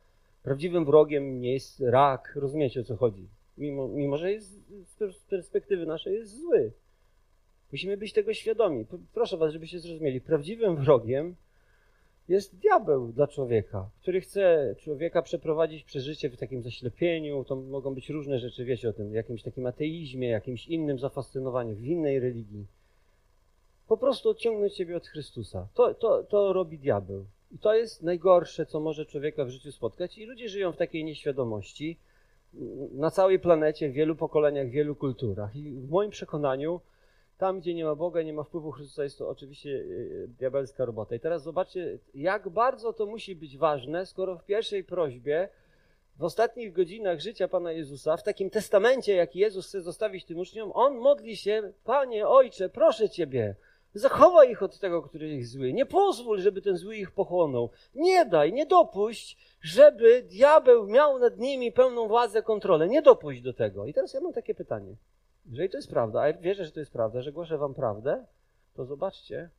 Prawdziwym 0.44 0.86
wrogiem 0.86 1.42
nie 1.42 1.54
jest 1.54 1.80
rak, 1.80 2.34
rozumiecie 2.36 2.82
o 2.82 2.84
co 2.84 2.96
chodzi. 2.96 3.28
Mimo, 3.58 3.88
mimo 3.88 4.18
że 4.18 4.32
jest, 4.32 4.60
z 5.12 5.24
perspektywy 5.30 5.86
naszej 5.86 6.14
jest 6.14 6.40
zły. 6.42 6.72
Musimy 7.72 7.98
być 7.98 8.14
tego 8.14 8.34
świadomi. 8.34 8.86
Proszę 9.14 9.38
was, 9.38 9.54
żebyście 9.54 9.80
zrozumieli. 9.80 10.22
Prawdziwym 10.22 10.76
wrogiem 10.76 11.36
jest 12.28 12.56
diabeł 12.56 13.12
dla 13.12 13.28
człowieka, 13.28 13.90
który 14.02 14.22
chce 14.22 14.76
człowieka 14.80 15.22
przeprowadzić 15.22 15.84
przez 15.84 16.04
życie 16.04 16.30
w 16.30 16.38
takim 16.38 16.62
zaślepieniu. 16.62 17.44
To 17.44 17.56
mogą 17.56 17.96
być 17.96 18.10
różne 18.10 18.40
rzeczy, 18.40 18.66
wiecie 18.66 18.90
o 18.90 18.94
tym, 18.94 19.14
jakimś 19.14 19.44
takim 19.44 19.66
ateizmie, 19.66 20.28
jakimś 20.28 20.68
innym 20.68 21.00
zafascynowaniu, 21.00 21.76
w 21.76 21.86
innej 21.86 22.20
religii. 22.20 22.66
Po 23.88 23.98
prostu 23.98 24.30
odciągnąć 24.30 24.74
ciebie 24.74 24.98
od 24.98 25.08
Chrystusa. 25.08 25.68
To, 25.74 25.94
to, 25.94 26.24
to 26.24 26.54
robi 26.54 26.80
diabeł. 26.80 27.26
I 27.52 27.60
to 27.60 27.76
jest 27.76 28.04
najgorsze, 28.04 28.66
co 28.66 28.80
może 28.80 29.06
człowieka 29.06 29.46
w 29.46 29.50
życiu 29.50 29.72
spotkać. 29.72 30.18
I 30.18 30.26
ludzie 30.26 30.50
żyją 30.50 30.72
w 30.72 30.78
takiej 30.78 31.04
nieświadomości 31.04 31.98
na 32.92 33.12
całej 33.12 33.40
planecie, 33.40 33.90
w 33.90 33.94
wielu 33.94 34.16
pokoleniach, 34.16 34.68
w 34.68 34.72
wielu 34.72 34.96
kulturach. 34.96 35.56
I 35.56 35.72
w 35.72 35.90
moim 35.90 36.12
przekonaniu, 36.12 36.82
tam, 37.38 37.60
gdzie 37.60 37.74
nie 37.74 37.86
ma 37.86 37.96
Boga, 37.96 38.22
nie 38.22 38.34
ma 38.34 38.44
wpływu 38.44 38.72
Chrystusa, 38.72 39.04
jest 39.04 39.18
to 39.18 39.30
oczywiście 39.30 39.84
e, 40.24 40.28
diabelska 40.28 40.86
robota. 40.86 41.16
I 41.16 41.20
teraz 41.20 41.44
zobaczcie, 41.44 42.00
jak 42.14 42.50
bardzo 42.50 42.94
to 42.94 43.06
musi 43.06 43.36
być 43.36 43.58
ważne, 43.58 44.06
skoro 44.06 44.38
w 44.38 44.46
pierwszej 44.46 44.84
prośbie, 44.84 45.50
w 46.18 46.24
ostatnich 46.24 46.74
godzinach 46.74 47.20
życia 47.20 47.48
Pana 47.48 47.72
Jezusa, 47.72 48.18
w 48.18 48.24
takim 48.24 48.50
testamencie, 48.50 49.16
jaki 49.16 49.40
Jezus 49.40 49.68
chce 49.68 49.82
zostawić 49.82 50.26
tym 50.26 50.40
uczniom, 50.40 50.72
On 50.74 50.98
modli 50.98 51.38
się, 51.38 51.74
Panie, 51.84 52.28
Ojcze, 52.28 52.70
proszę 52.70 53.10
Ciebie, 53.10 53.56
zachowaj 53.94 54.52
ich 54.52 54.64
od 54.64 54.80
tego, 54.80 55.02
który 55.02 55.28
jest 55.28 55.52
zły. 55.52 55.74
Nie 55.74 55.86
pozwól, 55.86 56.40
żeby 56.40 56.62
ten 56.62 56.78
zły 56.78 56.98
ich 56.98 57.12
pochłonął. 57.12 57.70
Nie 57.96 58.26
daj, 58.26 58.54
nie 58.54 58.66
dopuść, 58.66 59.38
żeby 59.62 60.24
diabeł 60.24 60.88
miał 60.88 61.20
nad 61.20 61.38
nimi 61.38 61.72
pełną 61.72 62.08
władzę, 62.08 62.42
kontrolę. 62.44 62.88
Nie 62.88 63.02
dopuść 63.02 63.42
do 63.42 63.54
tego. 63.54 63.86
I 63.86 63.94
teraz 63.94 64.14
ja 64.14 64.22
mam 64.22 64.34
takie 64.34 64.56
pytanie. 64.56 64.96
Jeżeli 65.50 65.70
to 65.70 65.78
jest 65.78 65.90
prawda, 65.90 66.22
a 66.22 66.34
wierzę, 66.34 66.66
że 66.66 66.72
to 66.72 66.80
jest 66.80 66.92
prawda, 66.92 67.22
że 67.22 67.32
głoszę 67.32 67.58
wam 67.58 67.74
prawdę, 67.74 68.26
to 68.74 68.86
zobaczcie, 68.86 69.50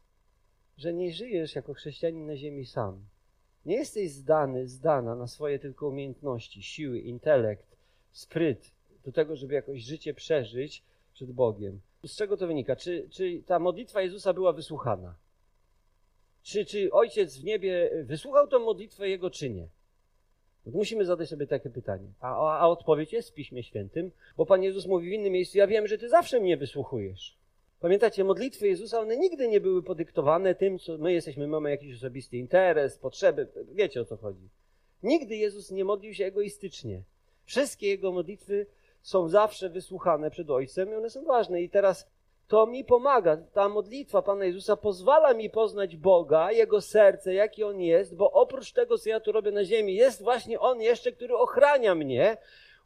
że 0.76 0.95
nie 0.95 1.12
żyjesz 1.12 1.55
jako 1.55 1.75
chrześcijanin 1.75 2.26
na 2.26 2.37
ziemi 2.37 2.66
sam. 2.66 3.05
Nie 3.66 3.76
jesteś 3.76 4.11
zdany, 4.11 4.69
zdana 4.69 5.14
na 5.14 5.26
swoje 5.26 5.59
tylko 5.59 5.88
umiejętności, 5.88 6.62
siły, 6.62 6.99
intelekt, 6.99 7.76
spryt 8.12 8.71
do 9.05 9.12
tego, 9.12 9.37
żeby 9.37 9.55
jakoś 9.55 9.81
życie 9.81 10.14
przeżyć 10.14 10.83
przed 11.12 11.33
Bogiem. 11.33 11.81
Z 12.07 12.16
czego 12.16 12.37
to 12.37 12.47
wynika? 12.47 12.76
Czy, 12.76 13.09
czy 13.11 13.43
ta 13.47 13.59
modlitwa 13.59 14.02
Jezusa 14.02 14.33
była 14.33 14.52
wysłuchana? 14.52 15.14
Czy, 16.43 16.64
czy 16.64 16.93
Ojciec 16.93 17.37
w 17.37 17.45
niebie 17.45 17.90
wysłuchał 18.05 18.49
tę 18.49 18.59
modlitwę 18.59 19.09
Jego, 19.09 19.31
czy 19.31 19.50
nie? 19.50 19.69
Musimy 20.67 21.05
zadać 21.05 21.29
sobie 21.29 21.47
takie 21.47 21.71
pytanie. 21.71 22.09
A, 22.21 22.59
a 22.59 22.69
odpowiedź 22.69 23.13
jest 23.13 23.31
w 23.31 23.35
Piśmie 23.35 23.63
Świętym, 23.63 24.11
bo 24.37 24.47
Pan 24.47 24.63
Jezus 24.63 24.87
mówi 24.87 25.11
w 25.11 25.13
innym 25.13 25.33
miejscu: 25.33 25.59
Ja 25.59 25.67
wiem, 25.67 25.87
że 25.87 25.99
Ty 25.99 26.09
zawsze 26.09 26.41
mnie 26.41 26.57
wysłuchujesz. 26.57 27.37
Pamiętacie, 27.81 28.25
modlitwy 28.25 28.69
Jezusa, 28.69 29.01
one 29.01 29.17
nigdy 29.17 29.49
nie 29.49 29.61
były 29.61 29.83
podyktowane 29.83 30.55
tym, 30.55 30.79
co 30.79 30.99
my 30.99 31.13
jesteśmy, 31.13 31.47
mamy 31.47 31.71
jakiś 31.71 31.97
osobisty 31.97 32.37
interes, 32.37 32.99
potrzeby, 32.99 33.49
wiecie 33.73 34.01
o 34.01 34.05
co 34.05 34.17
chodzi. 34.17 34.49
Nigdy 35.03 35.37
Jezus 35.37 35.71
nie 35.71 35.85
modlił 35.85 36.15
się 36.15 36.25
egoistycznie. 36.25 37.03
Wszystkie 37.45 37.89
Jego 37.89 38.13
modlitwy 38.13 38.67
są 39.03 39.29
zawsze 39.29 39.71
wysłuchane 39.71 40.31
przed 40.31 40.51
Ojcem 40.51 40.91
i 40.91 40.95
one 40.95 41.11
są 41.11 41.25
ważne. 41.25 41.63
I 41.63 41.71
teraz 41.71 42.11
to 42.49 42.67
mi 42.67 42.85
pomaga. 42.85 43.37
Ta 43.37 43.69
modlitwa 43.69 44.23
Pana 44.23 44.45
Jezusa 44.45 44.76
pozwala 44.76 45.35
mi 45.35 45.50
poznać 45.50 45.97
Boga, 45.97 46.53
Jego 46.53 46.81
serce, 46.81 47.35
jaki 47.35 47.65
On 47.65 47.81
jest, 47.81 48.17
bo 48.17 48.33
oprócz 48.33 48.73
tego, 48.73 48.99
co 48.99 49.09
ja 49.09 49.21
tu 49.21 49.33
robię 49.33 49.50
na 49.50 49.65
ziemi, 49.65 49.95
jest 49.95 50.23
właśnie 50.23 50.61
On 50.61 50.81
jeszcze, 50.81 51.12
który 51.12 51.37
ochrania 51.37 51.95
mnie, 51.95 52.37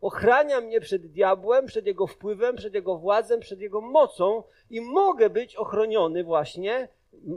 ochrania 0.01 0.61
mnie 0.61 0.81
przed 0.81 1.07
diabłem, 1.07 1.67
przed 1.67 1.87
jego 1.87 2.07
wpływem, 2.07 2.57
przed 2.57 2.75
jego 2.75 2.97
władzą, 2.97 3.41
przed 3.41 3.61
jego 3.61 3.81
mocą 3.81 4.43
i 4.71 4.81
mogę 4.81 5.31
być 5.31 5.57
ochroniony 5.57 6.25
właśnie, 6.25 6.89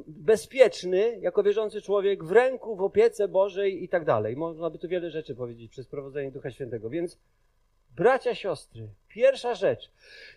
bezpieczny, 0.08 1.18
jako 1.22 1.44
wierzący 1.44 1.82
człowiek, 1.82 2.24
w 2.24 2.32
ręku, 2.32 2.76
w 2.76 2.82
opiece 2.82 3.28
Bożej 3.28 3.84
i 3.84 3.90
tak 3.90 4.06
dalej. 4.06 4.36
Można 4.36 4.70
by 4.70 4.80
tu 4.80 4.88
wiele 4.88 5.10
rzeczy 5.10 5.36
powiedzieć 5.36 5.72
przez 5.72 5.88
prowadzenie 5.88 6.32
Ducha 6.32 6.52
Świętego. 6.52 6.90
Więc, 6.90 7.18
bracia, 7.96 8.36
siostry, 8.36 8.88
pierwsza 9.08 9.56
rzecz, 9.56 9.92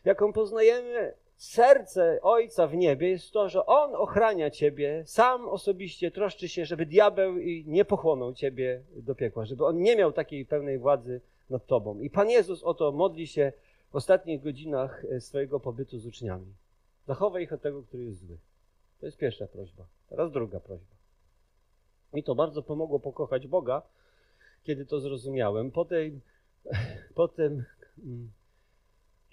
jaką 0.04 0.32
poznajemy 0.32 1.14
serce 1.36 2.18
Ojca 2.22 2.66
w 2.66 2.74
niebie 2.74 3.08
jest 3.08 3.32
to, 3.32 3.48
że 3.48 3.66
On 3.66 3.94
ochrania 3.94 4.50
Ciebie, 4.50 5.02
sam 5.06 5.48
osobiście 5.48 6.10
troszczy 6.10 6.48
się, 6.48 6.64
żeby 6.64 6.86
diabeł 6.86 7.34
nie 7.66 7.84
pochłonął 7.84 8.34
Ciebie 8.34 8.82
do 8.96 9.14
piekła, 9.14 9.44
żeby 9.44 9.64
On 9.64 9.78
nie 9.78 9.96
miał 9.96 10.12
takiej 10.12 10.46
pełnej 10.46 10.78
władzy 10.78 11.20
nad 11.50 11.66
Tobą. 11.66 12.00
I 12.00 12.10
Pan 12.10 12.30
Jezus 12.30 12.62
o 12.62 12.74
to 12.74 12.92
modli 12.92 13.26
się 13.26 13.52
w 13.90 13.96
ostatnich 13.96 14.42
godzinach 14.42 15.04
e, 15.04 15.20
swojego 15.20 15.60
pobytu 15.60 15.98
z 15.98 16.06
uczniami. 16.06 16.54
Zachowaj 17.06 17.42
ich 17.42 17.52
od 17.52 17.62
tego, 17.62 17.82
który 17.82 18.04
jest 18.04 18.18
zły. 18.18 18.38
To 19.00 19.06
jest 19.06 19.18
pierwsza 19.18 19.46
prośba. 19.46 19.86
Teraz 20.08 20.32
druga 20.32 20.60
prośba. 20.60 20.96
Mi 22.12 22.22
to 22.22 22.34
bardzo 22.34 22.62
pomogło 22.62 23.00
pokochać 23.00 23.46
Boga, 23.46 23.82
kiedy 24.62 24.86
to 24.86 25.00
zrozumiałem. 25.00 25.70
Potem, 25.70 26.20
potem 27.14 27.64
mm, 28.04 28.30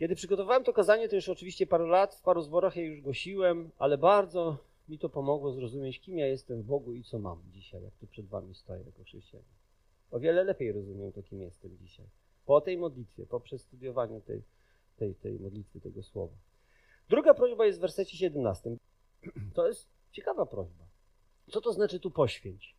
kiedy 0.03 0.15
przygotowałem 0.15 0.63
to 0.63 0.73
kazanie, 0.73 1.09
to 1.09 1.15
już 1.15 1.29
oczywiście 1.29 1.67
parę 1.67 1.85
lat, 1.85 2.15
w 2.15 2.21
paru 2.21 2.41
zborach 2.41 2.75
ja 2.75 2.83
już 2.83 3.01
głosiłem, 3.01 3.71
ale 3.77 3.97
bardzo 3.97 4.57
mi 4.89 4.99
to 4.99 5.09
pomogło 5.09 5.51
zrozumieć, 5.51 5.99
kim 5.99 6.17
ja 6.17 6.27
jestem 6.27 6.61
w 6.61 6.65
Bogu 6.65 6.93
i 6.93 7.03
co 7.03 7.19
mam 7.19 7.41
dzisiaj, 7.51 7.83
jak 7.83 7.93
tu 7.93 8.07
przed 8.07 8.27
wami 8.27 8.55
stoję 8.55 8.83
jako 8.85 9.03
chrześcijanin. 9.03 9.49
O 10.11 10.19
wiele 10.19 10.43
lepiej 10.43 10.71
rozumiem 10.71 11.11
to, 11.11 11.23
kim 11.23 11.41
jestem 11.41 11.77
dzisiaj. 11.77 12.05
Po 12.45 12.61
tej 12.61 12.77
modlitwie, 12.77 13.25
po 13.25 13.39
przestudiowaniu 13.39 14.21
tej, 14.21 14.41
tej, 14.97 15.15
tej 15.15 15.39
modlitwy, 15.39 15.81
tego 15.81 16.03
słowa. 16.03 16.35
Druga 17.09 17.33
prośba 17.33 17.65
jest 17.65 17.79
w 17.79 17.81
wersecie 17.81 18.17
17. 18.17 18.77
To 19.55 19.67
jest 19.67 19.87
ciekawa 20.11 20.45
prośba. 20.45 20.85
Co 21.51 21.61
to 21.61 21.73
znaczy 21.73 21.99
tu 21.99 22.11
poświęć? 22.11 22.75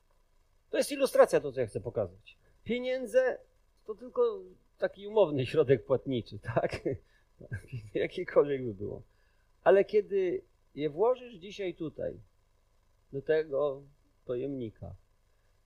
To 0.70 0.76
jest 0.76 0.92
ilustracja 0.92 1.40
to, 1.40 1.52
co 1.52 1.60
ja 1.60 1.66
chcę 1.66 1.80
pokazać. 1.80 2.38
Pieniądze 2.64 3.38
to 3.86 3.94
tylko 3.94 4.40
taki 4.78 5.06
umowny 5.06 5.46
środek 5.46 5.84
płatniczy, 5.84 6.38
tak? 6.54 6.80
Jakikolwiek 7.94 8.64
by 8.64 8.74
było. 8.74 9.02
Ale 9.64 9.84
kiedy 9.84 10.42
je 10.74 10.90
włożysz 10.90 11.34
dzisiaj 11.34 11.74
tutaj, 11.74 12.20
do 13.12 13.22
tego 13.22 13.82
pojemnika, 14.24 14.94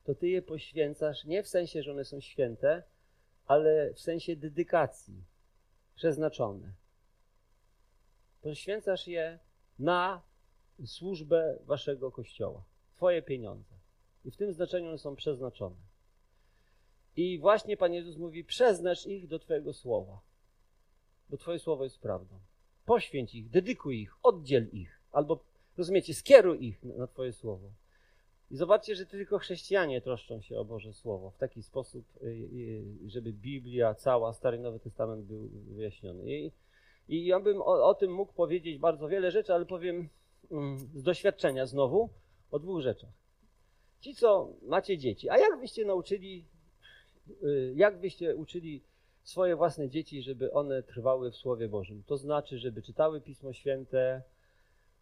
to 0.05 0.15
ty 0.15 0.29
je 0.29 0.43
poświęcasz 0.43 1.25
nie 1.25 1.43
w 1.43 1.49
sensie, 1.49 1.83
że 1.83 1.91
one 1.91 2.05
są 2.05 2.21
święte, 2.21 2.83
ale 3.47 3.93
w 3.95 4.01
sensie 4.01 4.37
dedykacji, 4.37 5.25
przeznaczone. 5.95 6.73
Poświęcasz 8.43 9.09
je 9.09 9.39
na 9.79 10.23
służbę 10.87 11.59
waszego 11.65 12.11
kościoła, 12.11 12.65
twoje 12.95 13.23
pieniądze. 13.23 13.75
I 14.25 14.31
w 14.31 14.37
tym 14.37 14.53
znaczeniu 14.53 14.89
one 14.89 14.99
są 14.99 15.17
przeznaczone. 15.17 15.77
I 17.17 17.39
właśnie 17.39 17.77
Pan 17.77 17.95
Jezus 17.95 18.17
mówi: 18.17 18.45
przeznacz 18.45 19.07
ich 19.07 19.27
do 19.27 19.39
Twojego 19.39 19.73
słowa, 19.73 20.21
bo 21.31 21.37
Twoje 21.37 21.59
słowo 21.59 21.85
jest 21.85 21.99
prawdą. 21.99 22.39
Poświęć 22.87 23.35
ich, 23.35 23.51
dedykuj 23.51 24.01
ich, 24.01 24.15
oddziel 24.23 24.69
ich, 24.73 25.01
albo 25.13 25.45
rozumiecie, 25.79 26.15
skieruj 26.15 26.65
ich 26.65 26.83
na 26.83 27.07
Twoje 27.07 27.33
słowo. 27.33 27.71
I 28.51 28.57
zobaczcie, 28.57 28.95
że 28.95 29.07
tylko 29.07 29.39
chrześcijanie 29.39 30.01
troszczą 30.01 30.41
się 30.41 30.59
o 30.59 30.65
Boże 30.65 30.93
Słowo 30.93 31.31
w 31.31 31.37
taki 31.37 31.63
sposób, 31.63 32.05
y, 32.23 32.27
y, 32.27 33.11
żeby 33.11 33.33
Biblia, 33.33 33.95
cała, 33.95 34.33
Stary 34.33 34.59
Nowy 34.59 34.81
Testament 34.81 35.25
był 35.25 35.49
wyjaśniony. 35.49 36.33
I, 36.33 36.53
i 37.09 37.27
ja 37.27 37.41
bym 37.41 37.63
o, 37.63 37.89
o 37.89 37.95
tym 37.95 38.13
mógł 38.13 38.33
powiedzieć 38.33 38.79
bardzo 38.79 39.09
wiele 39.09 39.31
rzeczy, 39.31 39.55
ale 39.55 39.67
powiem 39.67 40.09
mm, 40.51 40.79
z 40.79 41.03
doświadczenia 41.03 41.67
znowu 41.67 42.09
o 42.51 42.59
dwóch 42.59 42.81
rzeczach. 42.81 43.11
Ci, 44.01 44.15
co 44.15 44.53
macie 44.63 44.99
dzieci, 44.99 45.31
a 45.31 45.39
jak 45.39 45.61
byście 45.61 45.85
nauczyli 45.85 46.45
Y, 47.43 47.73
jak 47.77 48.01
byście 48.01 48.37
uczyli 48.37 48.83
swoje 49.29 49.57
własne 49.57 49.89
dzieci, 49.89 50.23
żeby 50.23 50.53
one 50.53 50.83
trwały 50.83 51.31
w 51.31 51.37
Słowie 51.37 51.69
Bożym? 51.69 52.03
To 52.07 52.17
znaczy, 52.17 52.59
żeby 52.59 52.83
czytały 52.83 53.21
Pismo 53.21 53.53
Święte, 53.53 54.23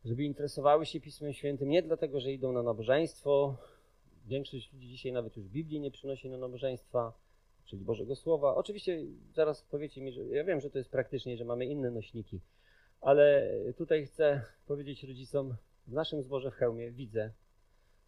żeby 0.05 0.25
interesowały 0.25 0.87
się 0.87 1.01
Pismem 1.01 1.33
Świętym, 1.33 1.69
nie 1.69 1.83
dlatego, 1.83 2.21
że 2.21 2.33
idą 2.33 2.53
na 2.53 2.63
nabożeństwo. 2.63 3.57
Większość 4.27 4.73
ludzi 4.73 4.89
dzisiaj 4.89 5.13
nawet 5.13 5.37
już 5.37 5.49
Biblii 5.49 5.81
nie 5.81 5.91
przynosi 5.91 6.29
na 6.29 6.39
nabożeństwa, 6.39 7.13
czyli 7.65 7.85
Bożego 7.85 8.17
Słowa. 8.17 8.55
Oczywiście 8.55 8.99
zaraz 9.35 9.63
powiecie 9.63 10.01
mi, 10.01 10.13
że 10.13 10.25
ja 10.25 10.45
wiem, 10.45 10.61
że 10.61 10.71
to 10.71 10.79
jest 10.79 10.91
praktycznie, 10.91 11.37
że 11.37 11.45
mamy 11.45 11.67
inne 11.67 11.91
nośniki, 11.91 12.41
ale 13.01 13.51
tutaj 13.77 14.07
chcę 14.07 14.43
powiedzieć 14.67 15.05
rodzicom, 15.05 15.57
w 15.87 15.93
naszym 15.93 16.23
zborze 16.23 16.51
w 16.51 16.55
hełmie 16.55 16.91
widzę, 16.91 17.31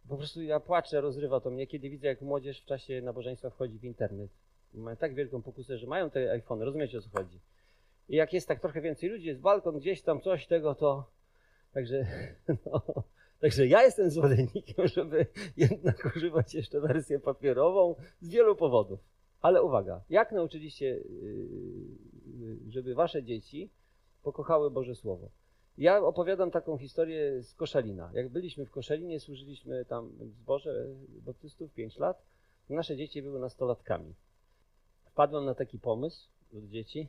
po 0.09 0.17
prostu 0.17 0.41
ja 0.41 0.59
płaczę, 0.59 1.01
rozrywa 1.01 1.39
to 1.39 1.49
mnie, 1.51 1.67
kiedy 1.67 1.89
widzę, 1.89 2.07
jak 2.07 2.21
młodzież 2.21 2.61
w 2.61 2.65
czasie 2.65 3.01
nabożeństwa 3.01 3.49
wchodzi 3.49 3.79
w 3.79 3.83
internet. 3.83 4.31
Mają 4.73 4.97
tak 4.97 5.13
wielką 5.13 5.41
pokusę, 5.41 5.77
że 5.77 5.87
mają 5.87 6.09
te 6.09 6.31
iPhony, 6.31 6.65
rozumiecie 6.65 6.97
o 6.97 7.01
co 7.01 7.09
chodzi. 7.09 7.39
I 8.09 8.15
jak 8.15 8.33
jest 8.33 8.47
tak 8.47 8.59
trochę 8.59 8.81
więcej 8.81 9.09
ludzi, 9.09 9.27
jest 9.27 9.39
balkon 9.39 9.79
gdzieś 9.79 10.01
tam, 10.01 10.21
coś 10.21 10.47
tego, 10.47 10.75
to 10.75 11.19
Także, 11.73 12.05
no, 12.65 12.81
także 13.39 13.67
ja 13.67 13.83
jestem 13.83 14.09
zwolennikiem, 14.09 14.87
żeby 14.95 15.25
jednak 15.57 16.11
używać 16.15 16.53
jeszcze 16.53 16.81
wersję 16.81 17.19
papierową 17.19 17.95
z 18.21 18.29
wielu 18.29 18.55
powodów. 18.55 18.99
Ale 19.41 19.63
uwaga, 19.63 20.01
jak 20.09 20.31
nauczyliście, 20.31 20.85
yy, 20.85 22.57
żeby 22.69 22.95
wasze 22.95 23.23
dzieci 23.23 23.69
pokochały 24.23 24.71
Boże 24.71 24.95
Słowo? 24.95 25.29
Ja 25.77 26.01
opowiadam 26.01 26.51
taką 26.51 26.77
historię 26.77 27.43
z 27.43 27.53
Koszalina. 27.53 28.11
Jak 28.13 28.29
byliśmy 28.29 28.65
w 28.65 28.71
Koszalinie, 28.71 29.19
służyliśmy 29.19 29.85
tam 29.85 30.09
w 30.09 30.33
zborze 30.33 30.85
baptystów 31.09 31.73
5 31.73 31.97
lat, 31.97 32.25
nasze 32.69 32.97
dzieci 32.97 33.21
były 33.21 33.39
nastolatkami. 33.39 34.13
Wpadłem 35.19 35.45
na 35.45 35.55
taki 35.55 35.79
pomysł 35.79 36.29
od 36.57 36.63
dzieci, 36.63 37.07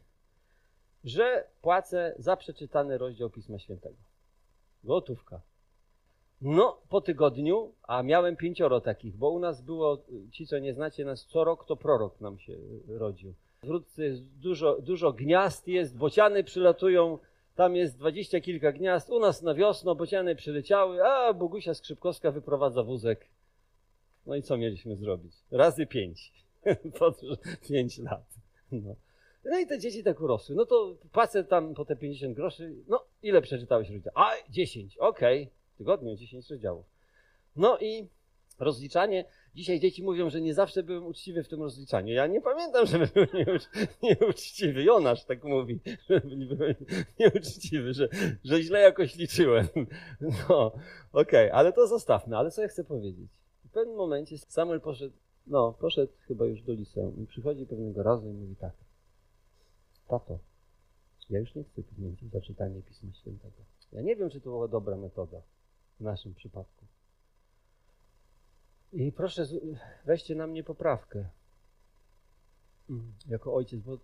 że 1.05 1.45
płacę 1.63 2.15
za 2.19 2.37
przeczytany 2.37 2.99
rozdział 2.99 3.31
Pisma 3.31 3.59
Świętego. 3.59 3.97
Gotówka. 4.85 5.41
No, 6.41 6.81
po 6.89 7.01
tygodniu, 7.01 7.73
a 7.83 8.03
miałem 8.03 8.37
pięcioro 8.37 8.81
takich, 8.81 9.17
bo 9.17 9.31
u 9.31 9.39
nas 9.39 9.63
było, 9.63 9.99
ci 10.33 10.47
co 10.47 10.59
nie 10.59 10.75
znacie 10.75 11.05
nas, 11.05 11.27
co 11.27 11.45
rok 11.45 11.67
to 11.67 11.77
prorok 11.77 12.21
nam 12.21 12.39
się 12.39 12.57
rodził. 12.89 13.35
W 13.63 13.67
Wródce 13.67 14.05
jest 14.05 14.25
dużo, 14.25 14.83
dużo 14.83 15.13
gniazd 15.13 15.69
jest, 15.69 15.97
bociany 15.97 16.45
przylatują, 16.45 17.19
tam 17.55 17.77
jest 17.77 17.99
dwadzieścia 17.99 18.41
kilka 18.41 18.73
gniazd. 18.73 19.11
U 19.11 19.21
nas 19.21 19.43
na 19.43 19.55
wiosnę 19.55 19.95
bociany 19.95 20.37
przyleciały, 20.37 21.05
a 21.05 21.35
Bogusia 21.35 21.75
Skrzypkowska 21.75 22.31
wyprowadza 22.31 22.83
wózek. 22.83 23.29
No 24.27 24.37
i 24.37 24.43
co 24.43 24.57
mieliśmy 24.57 24.97
zrobić? 24.97 25.35
Razy 25.51 25.87
pięć. 25.87 26.41
po 26.99 27.15
pięć 27.69 27.99
lat. 27.99 28.25
No. 28.73 28.97
no. 29.45 29.59
i 29.59 29.67
te 29.67 29.79
dzieci 29.79 30.05
tak 30.05 30.21
urosły. 30.21 30.55
No 30.55 30.67
to 30.67 30.97
płacę 31.13 31.45
tam 31.45 31.75
po 31.75 31.85
te 31.85 31.97
50 31.97 32.37
groszy. 32.37 32.75
No, 32.89 33.05
ile 33.23 33.43
przeczytałeś 33.43 33.89
rodzica? 33.89 34.11
A, 34.15 34.31
10. 34.51 34.99
Okej. 34.99 35.43
Okay. 35.43 35.55
W 35.75 35.79
tygodniu 35.79 36.17
10 36.17 36.51
rozdziałów. 36.51 36.87
No 37.57 37.79
i 37.79 38.09
rozliczanie. 38.61 39.25
Dzisiaj 39.55 39.81
dzieci 39.81 40.03
mówią, 40.03 40.31
że 40.31 40.41
nie 40.41 40.55
zawsze 40.55 40.83
byłem 40.83 41.07
uczciwy 41.07 41.43
w 41.43 41.49
tym 41.49 41.63
rozliczaniu. 41.63 42.15
Ja 42.15 42.27
nie 42.27 42.41
pamiętam, 42.41 42.87
żeby 42.93 43.07
był 43.07 43.27
nieucz, 43.35 43.63
nieuczciwy. 44.03 44.83
Jonasz 44.83 45.25
tak 45.25 45.45
mówi, 45.45 45.81
że 46.09 46.21
byłem 46.21 46.75
nieuczciwy, 47.21 47.95
że, 47.95 48.09
że 48.45 48.63
źle 48.63 48.81
jakoś 48.81 49.17
liczyłem. 49.17 49.67
No, 50.21 50.67
okej, 51.13 51.47
okay, 51.47 51.53
ale 51.53 51.73
to 51.73 51.87
zostawmy. 51.87 52.37
Ale 52.37 52.51
co 52.51 52.63
ja 52.63 52.69
chcę 52.69 52.85
powiedzieć? 52.85 53.31
W 53.65 53.71
pewnym 53.73 53.97
momencie 53.97 54.39
Samuel 54.39 54.81
poszedł, 54.81 55.15
no, 55.47 55.73
poszedł 55.73 56.13
chyba 56.29 56.45
już 56.45 56.63
do 56.63 56.73
liceum 56.73 57.23
i 57.23 57.27
przychodzi 57.27 57.67
pewnego 57.67 58.03
razu 58.03 58.29
i 58.29 58.33
mówi 58.33 58.57
tak. 58.57 58.73
Tato, 60.09 60.39
ja 61.31 61.39
już 61.39 61.55
nie 61.55 61.65
chcę 61.65 61.83
pieniędzy 61.83 62.29
za 62.29 62.41
czytanie 62.41 62.83
Pisma 62.83 63.13
Świętego. 63.13 63.57
Ja 63.93 64.03
nie 64.03 64.17
wiem, 64.17 64.31
czy 64.31 64.41
to 64.41 64.51
była 64.51 64.69
dobra 64.69 64.97
metoda 64.97 65.43
w 66.01 66.03
naszym 66.03 66.35
przypadku. 66.35 66.85
I 68.93 69.13
proszę, 69.13 69.47
weźcie 70.05 70.35
na 70.35 70.47
mnie 70.47 70.65
poprawkę 70.65 71.29
mm, 72.91 73.13
jako 73.29 73.55
ojciec, 73.55 73.81
bo, 73.81 73.99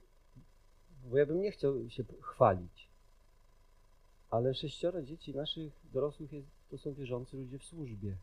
bo 1.04 1.18
ja 1.18 1.26
bym 1.26 1.40
nie 1.40 1.50
chciał 1.50 1.90
się 1.90 2.04
chwalić. 2.20 2.88
Ale 4.30 4.54
sześcioro 4.54 5.02
dzieci 5.02 5.34
naszych 5.34 5.72
dorosłych 5.92 6.32
jest, 6.32 6.48
to 6.70 6.78
są 6.78 6.94
wierzący 6.94 7.36
ludzie 7.36 7.58
w 7.58 7.64
służbie. 7.64 8.16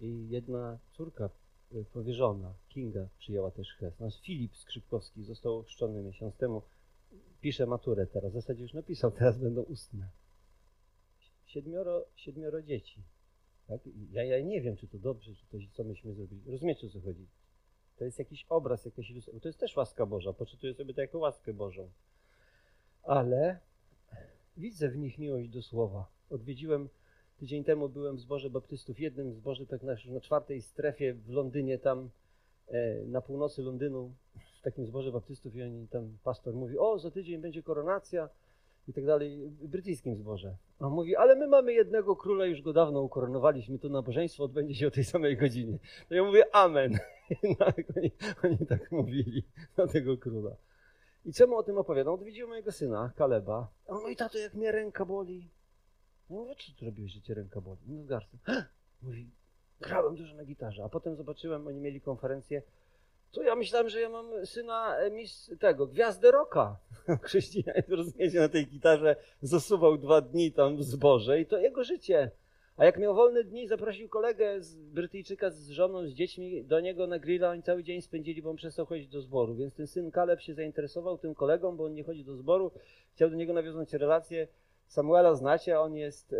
I 0.00 0.28
jedna 0.28 0.78
córka 0.92 1.30
powierzona, 1.92 2.54
Kinga, 2.68 3.08
przyjęła 3.18 3.50
też 3.50 3.68
chrzest. 3.72 4.00
Nasz 4.00 4.20
Filip 4.20 4.56
Skrzypkowski 4.56 5.22
został 5.22 5.58
ochrzczony 5.58 6.02
miesiąc 6.02 6.36
temu. 6.36 6.62
Pisze 7.40 7.66
maturę 7.66 8.06
teraz. 8.06 8.30
W 8.30 8.34
zasadzie 8.34 8.62
już 8.62 8.72
napisał, 8.72 9.10
teraz 9.10 9.38
będą 9.38 9.62
ustne. 9.62 10.08
Siedmioro, 11.46 12.04
siedmioro 12.16 12.62
dzieci. 12.62 13.02
Tak? 13.66 13.80
Ja, 14.10 14.24
ja 14.24 14.40
nie 14.40 14.60
wiem, 14.60 14.76
czy 14.76 14.88
to 14.88 14.98
dobrze, 14.98 15.34
czy 15.34 15.46
to 15.46 15.58
co 15.72 15.84
myśmy 15.84 16.14
zrobili. 16.14 16.50
Rozumiecie, 16.50 16.86
o 16.86 16.90
co 16.90 17.00
chodzi? 17.00 17.26
To 17.96 18.04
jest 18.04 18.18
jakiś 18.18 18.46
obraz, 18.48 18.84
jakaś. 18.84 19.12
To 19.42 19.48
jest 19.48 19.60
też 19.60 19.76
łaska 19.76 20.06
Boża. 20.06 20.32
Poczytuję 20.32 20.74
sobie 20.74 20.94
to 20.94 21.00
jako 21.00 21.18
łaskę 21.18 21.52
Bożą. 21.52 21.90
Ale 23.02 23.60
widzę 24.56 24.88
w 24.88 24.96
nich 24.96 25.18
miłość 25.18 25.48
do 25.48 25.62
słowa. 25.62 26.10
Odwiedziłem 26.30 26.88
tydzień 27.38 27.64
temu, 27.64 27.88
byłem 27.88 28.16
w 28.16 28.20
zborze 28.20 28.50
baptystów, 28.50 29.00
jednym 29.00 29.32
zborze 29.32 29.66
tak 29.66 29.82
na, 29.82 29.94
na 30.06 30.20
czwartej 30.20 30.62
strefie 30.62 31.14
w 31.14 31.30
Londynie, 31.30 31.78
tam 31.78 32.10
e, 32.68 33.04
na 33.04 33.20
północy 33.20 33.62
Londynu, 33.62 34.12
w 34.58 34.62
takim 34.62 34.86
zborze 34.86 35.12
baptystów 35.12 35.56
i 35.56 35.62
oni 35.62 35.88
tam, 35.88 36.18
pastor 36.24 36.54
mówi, 36.54 36.78
o, 36.78 36.98
za 36.98 37.10
tydzień 37.10 37.40
będzie 37.40 37.62
koronacja 37.62 38.28
i 38.88 38.92
tak 38.92 39.06
dalej, 39.06 39.48
w 39.48 39.68
brytyjskim 39.68 40.16
zborze. 40.16 40.56
A 40.80 40.86
on 40.86 40.92
mówi, 40.92 41.16
ale 41.16 41.36
my 41.36 41.46
mamy 41.46 41.72
jednego 41.72 42.16
króla, 42.16 42.46
już 42.46 42.62
go 42.62 42.72
dawno 42.72 43.02
ukoronowaliśmy, 43.02 43.78
to 43.78 43.88
nabożeństwo 43.88 44.44
odbędzie 44.44 44.74
się 44.74 44.86
o 44.86 44.90
tej 44.90 45.04
samej 45.04 45.36
godzinie. 45.36 45.78
To 46.08 46.14
ja 46.14 46.24
mówię, 46.24 46.54
amen. 46.54 46.98
No, 47.60 47.66
oni, 47.96 48.10
oni 48.44 48.66
tak 48.66 48.92
mówili 48.92 49.42
na 49.76 49.86
tego 49.86 50.16
króla. 50.16 50.56
I 51.24 51.32
czemu 51.32 51.56
o 51.56 51.62
tym 51.62 51.78
opowiadam? 51.78 52.14
Odwiedziłem 52.14 52.48
mojego 52.48 52.72
syna, 52.72 53.12
Kaleba. 53.16 53.68
A 53.88 53.92
on 53.92 54.02
mówi, 54.02 54.16
tato, 54.16 54.38
jak 54.38 54.54
mnie 54.54 54.72
ręka 54.72 55.04
boli. 55.04 55.48
Mówię, 56.30 56.54
co 56.66 56.72
ty 56.78 56.86
robiłeś, 56.86 57.12
że 57.12 57.20
cię 57.20 57.34
ręka 57.34 57.60
boli? 57.60 57.80
No 57.86 58.02
z 58.02 58.08
Mówi, 59.02 59.30
grałem 59.80 60.16
dużo 60.16 60.34
na 60.34 60.44
gitarze. 60.44 60.84
A 60.84 60.88
potem 60.88 61.16
zobaczyłem, 61.16 61.66
oni 61.66 61.80
mieli 61.80 62.00
konferencję, 62.00 62.62
to 63.32 63.42
ja 63.42 63.56
myślałem, 63.56 63.88
że 63.88 64.00
ja 64.00 64.08
mam 64.08 64.46
syna 64.46 64.96
e, 64.98 65.10
mis 65.10 65.50
tego, 65.60 65.86
gwiazdę 65.86 66.30
roka. 66.30 66.76
Chrześcijanin, 67.22 67.82
rozumiecie, 67.88 68.40
na 68.40 68.48
tej 68.48 68.66
gitarze 68.66 69.16
zasuwał 69.42 69.98
dwa 69.98 70.20
dni 70.20 70.52
tam 70.52 70.76
w 70.76 70.82
zborze 70.82 71.40
i 71.40 71.46
to 71.46 71.58
jego 71.58 71.84
życie. 71.84 72.30
A 72.76 72.84
jak 72.84 72.98
miał 72.98 73.14
wolne 73.14 73.44
dni, 73.44 73.68
zaprosił 73.68 74.08
kolegę 74.08 74.62
z 74.62 74.76
Brytyjczyka 74.76 75.50
z 75.50 75.68
żoną, 75.68 76.06
z 76.06 76.10
dziećmi 76.10 76.64
do 76.64 76.80
niego 76.80 77.06
na 77.06 77.18
grilla. 77.18 77.50
Oni 77.50 77.62
cały 77.62 77.84
dzień 77.84 78.02
spędzili, 78.02 78.42
bo 78.42 78.50
on 78.50 78.56
przestał 78.56 78.86
chodzić 78.86 79.08
do 79.08 79.20
zboru. 79.20 79.54
Więc 79.54 79.74
ten 79.74 79.86
syn 79.86 80.10
Kaleb 80.10 80.40
się 80.40 80.54
zainteresował 80.54 81.18
tym 81.18 81.34
kolegą, 81.34 81.76
bo 81.76 81.84
on 81.84 81.94
nie 81.94 82.04
chodzi 82.04 82.24
do 82.24 82.36
zboru. 82.36 82.70
Chciał 83.14 83.30
do 83.30 83.36
niego 83.36 83.52
nawiązać 83.52 83.92
relację. 83.92 84.48
Samuela 84.88 85.34
znacie, 85.34 85.80
on 85.80 85.96
jest 85.96 86.34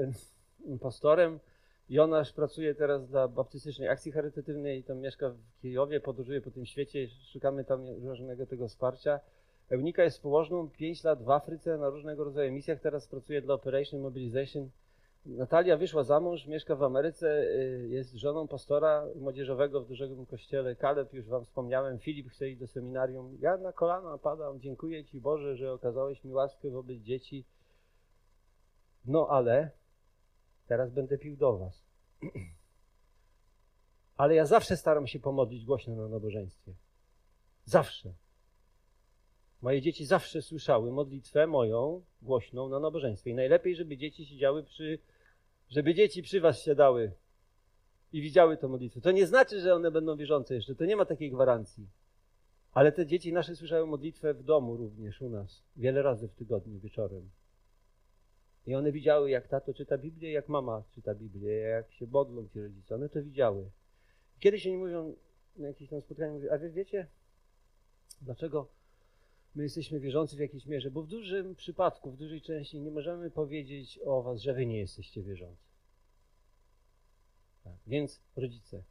pastorem. 0.81 1.41
Jonasz 1.89 2.33
pracuje 2.33 2.75
teraz 2.75 3.09
dla 3.09 3.29
baptystycznej 3.29 3.89
akcji 3.89 4.13
charytatywnej, 4.13 4.85
tam 4.85 4.99
mieszka 4.99 5.31
w 5.31 5.61
Kijowie, 5.63 6.01
podróżuje 6.01 6.41
po 6.41 6.51
tym 6.51 6.67
świecie, 6.67 7.09
szukamy 7.33 7.65
tam 7.65 7.87
różnego 8.05 8.47
tego 8.47 8.69
wsparcia. 8.69 9.21
Eunika 9.71 10.05
jest 10.05 10.23
położną 10.23 10.71
5 10.71 11.05
lat 11.05 11.23
w 11.23 11.31
Afryce 11.31 11.79
na 11.79 11.89
różnego 11.89 12.25
rodzaju 12.25 12.53
misjach, 12.53 12.81
teraz 12.81 13.07
pracuje 13.07 13.43
dla 13.43 13.55
Operation 13.55 14.01
Mobilization. 14.01 14.71
Natalia 15.27 15.77
wyszła 15.77 16.03
za 16.05 16.21
mąż, 16.21 16.47
mieszka 16.47 16.77
w 16.77 16.83
Ameryce, 16.83 17.43
y, 17.43 17.89
jest 17.91 18.15
żoną 18.15 18.49
pastora 18.49 19.07
młodzieżowego 19.17 19.81
w 19.81 19.89
dużym 19.89 20.27
kościele. 20.27 20.77
Kaleb, 20.77 21.13
już 21.13 21.27
wam 21.27 21.45
wspomniałem, 21.45 21.99
Filip 21.99 22.31
chce 22.31 22.49
iść 22.49 22.61
do 22.61 22.67
seminarium. 22.67 23.39
Ja 23.41 23.57
na 23.57 23.73
kolana 23.73 24.19
padam, 24.19 24.61
dziękuję 24.61 25.05
Ci 25.05 25.21
Boże, 25.21 25.57
że 25.57 25.73
okazałeś 25.73 26.25
mi 26.25 26.33
łaskę 26.33 26.71
wobec 26.71 26.99
dzieci. 26.99 27.45
No 29.09 29.29
ale 29.31 29.79
Teraz 30.69 30.91
będę 30.91 31.19
pił 31.19 31.37
do 31.37 31.59
was. 31.59 31.85
Ale 34.17 34.35
ja 34.35 34.47
zawsze 34.47 34.77
staram 34.77 35.07
się 35.07 35.21
pomodlić 35.21 35.65
głośno 35.65 35.97
na 35.97 36.09
nabożeństwie. 36.09 36.75
Zawsze. 37.65 38.15
Moje 39.63 39.83
dzieci 39.83 40.07
zawsze 40.07 40.43
słyszały 40.43 40.93
modlitwę 40.93 41.47
moją 41.47 42.03
głośną 42.23 42.69
na 42.69 42.81
nabożeństwie. 42.81 43.31
I 43.31 43.35
najlepiej, 43.35 43.77
żeby 43.77 43.97
dzieci 43.97 44.27
siedziały 44.27 44.63
przy, 44.63 44.99
żeby 45.69 45.95
dzieci 45.95 46.23
przy 46.23 46.41
was 46.41 46.63
siadały 46.63 47.13
i 48.13 48.23
widziały 48.23 48.57
tę 48.57 48.69
modlitwę. 48.69 49.01
To 49.01 49.11
nie 49.11 49.27
znaczy, 49.27 49.61
że 49.61 49.75
one 49.75 49.91
będą 49.91 50.17
wierzące 50.17 50.55
jeszcze. 50.55 50.75
To 50.75 50.85
nie 50.85 50.97
ma 50.97 51.05
takiej 51.05 51.31
gwarancji. 51.31 51.89
Ale 52.73 52.93
te 52.93 53.07
dzieci 53.07 53.33
nasze 53.33 53.57
słyszały 53.57 53.87
modlitwę 53.87 54.35
w 54.35 54.43
domu 54.43 54.77
również 54.77 55.23
u 55.23 55.29
nas. 55.29 55.63
Wiele 55.77 56.03
razy 56.03 56.29
w 56.29 56.35
tygodniu 56.35 56.81
wieczorem. 56.81 57.31
I 58.69 58.75
one 58.75 58.93
widziały, 58.93 59.31
jak 59.31 59.49
tato 59.49 59.75
czyta 59.75 59.99
Biblię, 59.99 60.33
jak 60.33 60.49
mama 60.49 60.85
czyta 60.91 61.15
Biblię, 61.15 61.53
jak 61.53 61.93
się 61.93 62.07
modlą 62.07 62.49
ci 62.49 62.61
rodzice. 62.61 62.95
One 62.95 63.09
to 63.09 63.23
widziały. 63.23 63.71
Kiedyś 64.39 64.67
oni 64.67 64.77
mówią 64.77 65.15
na 65.57 65.69
jakimś 65.69 65.91
tam 65.91 66.01
spotkaniu, 66.01 66.33
mówią, 66.33 66.51
a 66.51 66.59
wiecie, 66.59 67.07
dlaczego 68.23 68.69
my 69.55 69.63
jesteśmy 69.63 70.01
wierzący 70.01 70.37
w 70.37 70.39
jakiejś 70.39 70.67
mierze? 70.67 70.91
Bo 70.91 71.03
w 71.03 71.07
dużym 71.07 71.55
przypadku, 71.55 72.11
w 72.11 72.17
dużej 72.17 72.41
części 72.41 72.81
nie 72.81 72.91
możemy 72.91 73.31
powiedzieć 73.31 74.01
o 74.05 74.23
was, 74.23 74.41
że 74.41 74.55
wy 74.55 74.67
nie 74.67 74.79
jesteście 74.79 75.23
wierzący. 75.23 75.69
Tak. 77.65 77.77
Więc 77.87 78.21
rodzice, 78.37 78.83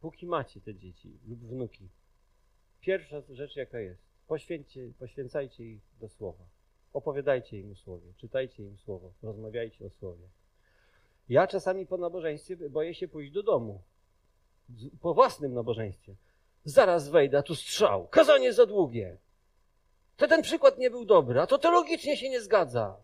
póki 0.00 0.26
macie 0.26 0.60
te 0.60 0.74
dzieci 0.74 1.18
lub 1.28 1.40
wnuki, 1.40 1.88
pierwsza 2.80 3.22
rzecz 3.28 3.56
jaka 3.56 3.80
jest, 3.80 4.02
poświęcajcie 4.98 5.64
ich 5.64 5.82
do 6.00 6.08
słowa. 6.08 6.59
Opowiadajcie 6.92 7.60
im 7.60 7.72
o 7.72 7.74
słowie, 7.74 8.12
czytajcie 8.16 8.62
im 8.62 8.78
słowo, 8.78 9.12
rozmawiajcie 9.22 9.86
o 9.86 9.90
słowie. 9.90 10.28
Ja 11.28 11.46
czasami 11.46 11.86
po 11.86 11.96
nabożeństwie 11.96 12.56
boję 12.56 12.94
się 12.94 13.08
pójść 13.08 13.32
do 13.32 13.42
domu. 13.42 13.82
Po 15.00 15.14
własnym 15.14 15.54
nabożeństwie. 15.54 16.14
Zaraz 16.64 17.08
wejdę, 17.08 17.38
a 17.38 17.42
tu 17.42 17.54
strzał. 17.54 18.08
Kazanie 18.08 18.52
za 18.52 18.66
długie. 18.66 19.16
To 20.16 20.28
ten 20.28 20.42
przykład 20.42 20.78
nie 20.78 20.90
był 20.90 21.04
dobry, 21.04 21.40
a 21.40 21.46
to 21.46 21.58
teologicznie 21.58 22.16
się 22.16 22.30
nie 22.30 22.40
zgadza. 22.40 22.96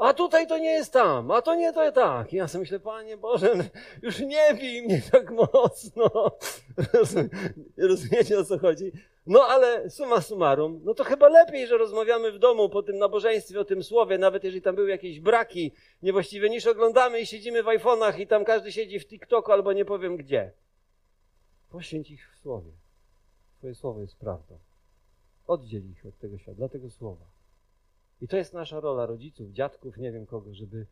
A 0.00 0.14
tutaj 0.14 0.46
to 0.46 0.58
nie 0.58 0.70
jest 0.70 0.92
tam, 0.92 1.30
a 1.30 1.42
to 1.42 1.54
nie 1.54 1.72
to 1.72 1.92
tak. 1.92 2.32
I 2.32 2.36
ja 2.36 2.48
sobie 2.48 2.60
myślę, 2.60 2.80
Panie 2.80 3.16
Boże, 3.16 3.54
no, 3.54 3.64
już 4.02 4.20
nie 4.20 4.54
bij 4.54 4.82
mnie 4.82 5.02
tak 5.12 5.30
mocno. 5.30 6.10
Rozumiecie 7.76 8.38
o 8.38 8.44
co 8.44 8.58
chodzi? 8.58 8.92
No 9.26 9.40
ale 9.42 9.90
summa 9.90 10.20
summarum, 10.20 10.80
no 10.84 10.94
to 10.94 11.04
chyba 11.04 11.28
lepiej, 11.28 11.66
że 11.66 11.78
rozmawiamy 11.78 12.32
w 12.32 12.38
domu 12.38 12.68
po 12.68 12.82
tym 12.82 12.98
nabożeństwie 12.98 13.60
o 13.60 13.64
tym 13.64 13.82
słowie, 13.82 14.18
nawet 14.18 14.44
jeżeli 14.44 14.62
tam 14.62 14.74
były 14.74 14.90
jakieś 14.90 15.20
braki 15.20 15.72
niewłaściwe, 16.02 16.50
niż 16.50 16.66
oglądamy 16.66 17.20
i 17.20 17.26
siedzimy 17.26 17.62
w 17.62 17.66
iPhone'ach 17.66 18.20
i 18.20 18.26
tam 18.26 18.44
każdy 18.44 18.72
siedzi 18.72 19.00
w 19.00 19.06
TikToku 19.06 19.52
albo 19.52 19.72
nie 19.72 19.84
powiem 19.84 20.16
gdzie. 20.16 20.52
Poświęć 21.70 22.10
ich 22.10 22.30
w 22.32 22.38
słowie. 22.38 22.70
Twoje 23.58 23.74
słowo 23.74 24.00
jest 24.00 24.16
prawdą. 24.16 24.58
Oddziel 25.46 25.90
ich 25.90 26.06
od 26.06 26.18
tego 26.18 26.38
świata, 26.38 26.56
dla 26.56 26.68
tego 26.68 26.90
słowa. 26.90 27.39
I 28.20 28.28
to 28.28 28.36
jest 28.36 28.54
nasza 28.54 28.80
rola 28.80 29.06
rodziców, 29.06 29.50
dziadków, 29.50 29.96
nie 29.96 30.12
wiem 30.12 30.26
kogo, 30.26 30.54
żeby 30.54 30.86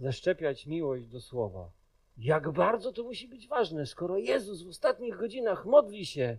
zaszczepiać 0.00 0.66
miłość 0.66 1.06
do 1.06 1.20
słowa. 1.20 1.70
Jak 2.18 2.50
bardzo 2.50 2.92
to 2.92 3.02
musi 3.02 3.28
być 3.28 3.48
ważne, 3.48 3.86
skoro 3.86 4.18
Jezus 4.18 4.62
w 4.62 4.68
ostatnich 4.68 5.16
godzinach 5.16 5.66
modli 5.66 6.06
się 6.06 6.38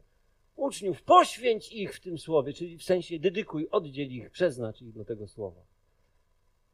uczniów, 0.56 1.04
poświęć 1.04 1.72
ich 1.72 1.96
w 1.96 2.00
tym 2.00 2.18
słowie, 2.18 2.54
czyli 2.54 2.78
w 2.78 2.84
sensie 2.84 3.20
dedykuj, 3.20 3.68
oddziel 3.72 4.08
ich, 4.08 4.30
przeznacz 4.30 4.82
ich 4.82 4.94
do 4.94 5.06
tego 5.06 5.28
słowa. 5.28 5.62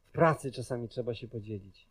W 0.04 0.10
pracy 0.12 0.52
czasami 0.52 0.88
trzeba 0.88 1.14
się 1.14 1.28
podzielić. 1.28 1.86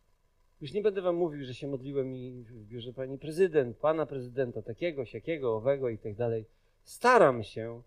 Już 0.60 0.72
nie 0.72 0.82
będę 0.82 1.02
wam 1.02 1.16
mówił, 1.16 1.44
że 1.44 1.54
się 1.54 1.68
modliłem 1.68 2.16
i 2.16 2.44
w 2.48 2.66
biurze 2.66 2.92
pani 2.92 3.18
prezydent, 3.18 3.76
pana 3.76 4.06
prezydenta, 4.06 4.62
takiego, 4.62 5.04
siakiego, 5.04 5.56
owego 5.56 5.88
i 5.88 5.98
tak 5.98 6.14
dalej. 6.14 6.44
Staram 6.84 7.42
się, 7.42 7.82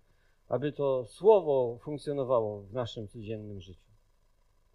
aby 0.54 0.72
to 0.72 1.06
słowo 1.06 1.78
funkcjonowało 1.82 2.62
w 2.62 2.74
naszym 2.74 3.08
codziennym 3.08 3.62
życiu. 3.62 3.92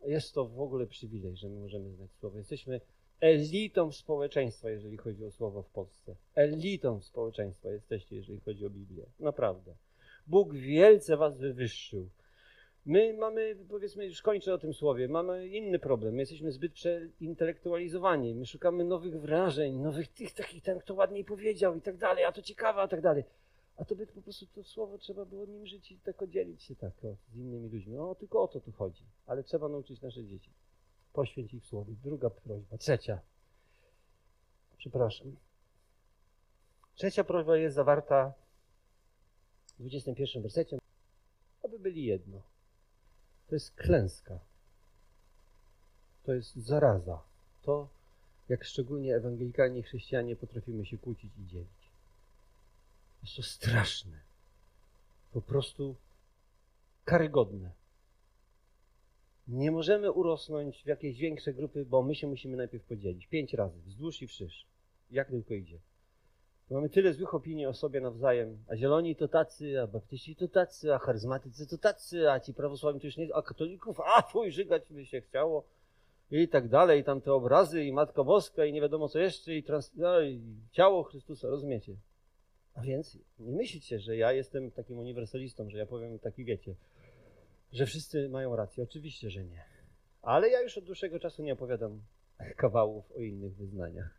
Jest 0.07 0.35
to 0.35 0.45
w 0.45 0.61
ogóle 0.61 0.87
przywilej, 0.87 1.37
że 1.37 1.49
my 1.49 1.61
możemy 1.61 1.91
znać 1.91 2.11
słowo. 2.13 2.39
Jesteśmy 2.39 2.81
elitą 3.21 3.93
społeczeństwa, 3.93 4.71
jeżeli 4.71 4.97
chodzi 4.97 5.25
o 5.25 5.31
słowo 5.31 5.63
w 5.63 5.71
Polsce. 5.71 6.17
Elitą 6.35 7.01
społeczeństwa 7.01 7.71
jesteście, 7.71 8.17
jeżeli 8.17 8.41
chodzi 8.41 8.67
o 8.67 8.71
Biblię. 8.71 9.07
Naprawdę. 9.21 9.75
Bóg 10.27 10.55
wielce 10.55 11.17
was 11.17 11.39
wywyższył. 11.39 12.09
My 12.87 13.15
mamy, 13.15 13.57
powiedzmy, 13.71 14.07
już 14.07 14.23
kończę 14.23 14.55
o 14.55 14.59
tym 14.59 14.75
słowie, 14.75 15.09
mamy 15.09 15.49
inny 15.49 15.79
problem. 15.79 16.15
My 16.15 16.23
jesteśmy 16.23 16.53
zbyt 16.53 16.73
przeintelektualizowani. 16.73 18.35
My 18.35 18.47
szukamy 18.47 18.85
nowych 18.85 19.21
wrażeń, 19.21 19.79
nowych 19.79 20.09
tych 20.09 20.35
takich, 20.35 20.63
ten 20.63 20.79
kto 20.79 20.95
ładniej 20.95 21.25
powiedział 21.25 21.77
i 21.77 21.81
tak 21.81 21.97
dalej, 21.97 22.25
a 22.25 22.33
to 22.33 22.43
ciekawe, 22.43 22.81
a 22.81 22.89
tak 22.89 23.01
dalej. 23.01 23.25
A 23.79 23.85
to 23.85 23.97
by 23.97 24.07
po 24.07 24.23
prostu 24.23 24.47
to 24.47 24.65
słowo 24.65 24.99
trzeba 24.99 25.25
było 25.25 25.47
nim 25.47 25.67
żyć 25.67 25.93
i 25.93 25.99
tak 25.99 26.29
dzielić 26.29 26.63
się 26.63 26.77
tak 26.77 26.93
z 27.33 27.37
innymi 27.37 27.69
ludźmi. 27.69 27.95
No 27.95 28.15
tylko 28.15 28.43
o 28.43 28.49
to 28.49 28.61
tu 28.61 28.73
chodzi. 28.73 29.05
Ale 29.27 29.45
trzeba 29.45 29.69
nauczyć 29.69 30.01
nasze 30.03 30.25
dzieci. 30.25 30.51
Poświęć 31.13 31.55
ich 31.55 31.67
słowie. 31.67 31.95
Druga 32.05 32.31
prośba. 32.31 32.79
Trzecia. 32.79 33.21
Przepraszam. 34.79 35.37
Trzecia 36.95 37.25
prośba 37.25 37.57
jest 37.57 37.77
zawarta 37.77 38.33
w 39.79 39.81
21 39.81 40.43
wersecie. 40.43 40.79
Aby 41.63 41.79
byli 41.79 42.05
jedno. 42.05 42.43
To 43.49 43.55
jest 43.55 43.71
klęska. 43.71 44.39
To 46.25 46.33
jest 46.33 46.57
zaraza. 46.57 47.23
To, 47.63 47.89
jak 48.49 48.65
szczególnie 48.65 49.17
ewangelikalni 49.17 49.83
chrześcijanie 49.83 50.37
potrafimy 50.37 50.87
się 50.87 50.99
kłócić 50.99 51.33
i 51.39 51.47
dzielić. 51.47 51.88
Jest 53.23 53.37
to 53.37 53.43
straszne. 53.43 54.21
Po 55.33 55.43
prostu 55.43 55.97
karygodne. 57.05 57.71
Nie 59.49 59.71
możemy 59.71 60.13
urosnąć 60.13 60.83
w 60.83 60.87
jakieś 60.87 61.19
większe 61.19 61.53
grupy, 61.53 61.85
bo 61.85 62.03
my 62.03 62.15
się 62.15 62.27
musimy 62.27 62.57
najpierw 62.57 62.85
podzielić. 62.85 63.27
Pięć 63.27 63.55
razy, 63.55 63.81
wzdłuż 63.87 64.23
i 64.23 64.27
wszerz. 64.27 64.67
Jak 65.11 65.29
tylko 65.29 65.55
idzie. 65.55 65.79
Mamy 66.71 66.89
tyle 66.89 67.15
złych 67.15 67.35
opinii 67.35 67.67
o 67.67 67.75
sobie 67.75 68.01
nawzajem. 68.01 68.59
A 68.69 68.77
zieloni 68.77 69.17
to 69.17 69.29
tacy, 69.29 69.81
a 69.81 69.87
baptyści 69.87 70.37
to 70.37 70.49
tacy, 70.49 70.95
a 70.95 70.99
charyzmatycy 70.99 71.67
to 71.67 71.79
tacy, 71.79 72.31
a 72.31 72.41
ci 72.41 72.55
prawosławni 72.55 73.01
to 73.01 73.07
już 73.07 73.17
nie, 73.17 73.35
a 73.35 73.43
katolików, 73.43 74.01
a 74.01 74.23
twój 74.23 74.53
żygać 74.53 74.83
by 74.91 75.07
się 75.07 75.21
chciało. 75.21 75.65
I 76.31 76.49
tak 76.49 76.69
dalej, 76.69 77.05
tam 77.05 77.21
te 77.21 77.33
obrazy, 77.33 77.85
i 77.85 77.93
Matka 77.93 78.25
Boska, 78.25 78.65
i 78.65 78.73
nie 78.73 78.81
wiadomo 78.81 79.09
co 79.09 79.19
jeszcze, 79.19 79.55
i, 79.55 79.63
trans, 79.63 79.95
no, 79.95 80.21
i 80.21 80.41
ciało 80.73 81.03
Chrystusa, 81.03 81.49
rozumiecie? 81.49 81.97
Więc 82.83 83.19
nie 83.39 83.53
myślcie, 83.53 83.99
że 83.99 84.17
ja 84.17 84.33
jestem 84.33 84.71
takim 84.71 84.99
uniwersalistą, 84.99 85.71
że 85.71 85.79
ja 85.79 85.87
powiem 85.87 86.19
taki, 86.19 86.45
wiecie, 86.45 86.75
że 87.73 87.87
wszyscy 87.87 88.29
mają 88.29 88.57
rację. 88.57 88.85
Oczywiście, 88.85 89.31
że 89.31 89.45
nie. 89.45 89.65
Ale 90.23 90.49
ja 90.49 90.63
już 90.63 90.79
od 90.79 90.85
dłuższego 90.85 91.21
czasu 91.21 91.43
nie 91.43 91.53
opowiadam 91.53 92.03
kawałów 92.57 93.13
o 93.13 93.21
innych 93.21 93.57
wyznaniach. 93.57 94.19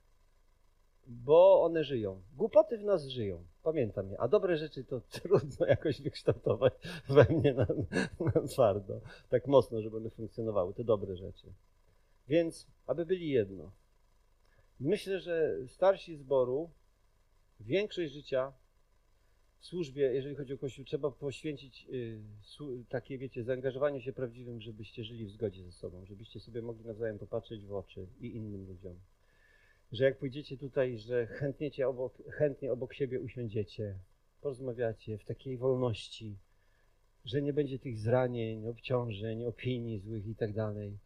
Bo 1.08 1.64
one 1.64 1.84
żyją. 1.84 2.22
Głupoty 2.36 2.78
w 2.78 2.84
nas 2.84 3.06
żyją. 3.06 3.46
Pamiętam 3.64 4.12
je. 4.12 4.20
A 4.20 4.28
dobre 4.28 4.58
rzeczy 4.58 4.84
to 4.84 5.02
trudno 5.22 5.66
jakoś 5.66 6.02
wykształtować 6.02 6.74
we 7.10 7.24
mnie 7.24 7.54
na, 7.54 7.68
na 8.20 8.48
twardo. 8.48 9.02
Tak 9.30 9.48
mocno, 9.48 9.82
żeby 9.82 9.98
one 9.98 10.10
funkcjonowały. 10.10 10.74
Te 10.74 10.84
dobre 10.84 11.16
rzeczy. 11.16 11.54
Więc, 12.28 12.68
aby 12.88 13.06
byli 13.06 13.30
jedno. 13.30 13.72
Myślę, 14.80 15.20
że 15.20 15.58
starsi 15.68 16.16
zboru 16.18 16.70
większość 17.60 18.14
życia 18.14 18.54
w 19.60 19.66
służbie, 19.66 20.02
jeżeli 20.02 20.36
chodzi 20.36 20.54
o 20.54 20.58
Kościół, 20.58 20.86
trzeba 20.86 21.12
poświęcić 21.12 21.88
y, 21.90 22.20
takie, 22.90 23.18
wiecie, 23.18 23.44
zaangażowanie 23.44 24.02
się 24.02 24.14
prawdziwym, 24.14 24.62
żebyście 24.62 25.04
żyli 25.04 25.26
w 25.26 25.32
zgodzie 25.32 25.64
ze 25.64 25.72
sobą, 25.72 26.06
żebyście 26.06 26.40
sobie 26.40 26.62
mogli 26.62 26.86
nawzajem 26.86 27.20
popatrzeć 27.20 27.66
w 27.66 27.74
oczy 27.74 28.08
i 28.20 28.36
innym 28.36 28.68
ludziom. 28.68 29.00
Że 29.92 30.04
jak 30.04 30.18
pójdziecie 30.18 30.58
tutaj, 30.58 31.00
że 31.00 31.28
chętnie 31.28 31.88
obok, 31.88 32.18
chętnie 32.32 32.74
obok 32.74 32.94
siebie 32.94 33.20
usiądziecie, 33.20 34.00
porozmawiacie 34.42 35.18
w 35.18 35.26
takiej 35.26 35.58
wolności, 35.58 36.38
że 37.26 37.42
nie 37.42 37.54
będzie 37.54 37.80
tych 37.80 38.00
zranień, 38.00 38.68
obciążeń, 38.68 39.44
opinii 39.44 40.00
złych 40.00 40.28
i 40.28 40.36
tak 40.36 40.54
dalej 40.54 40.98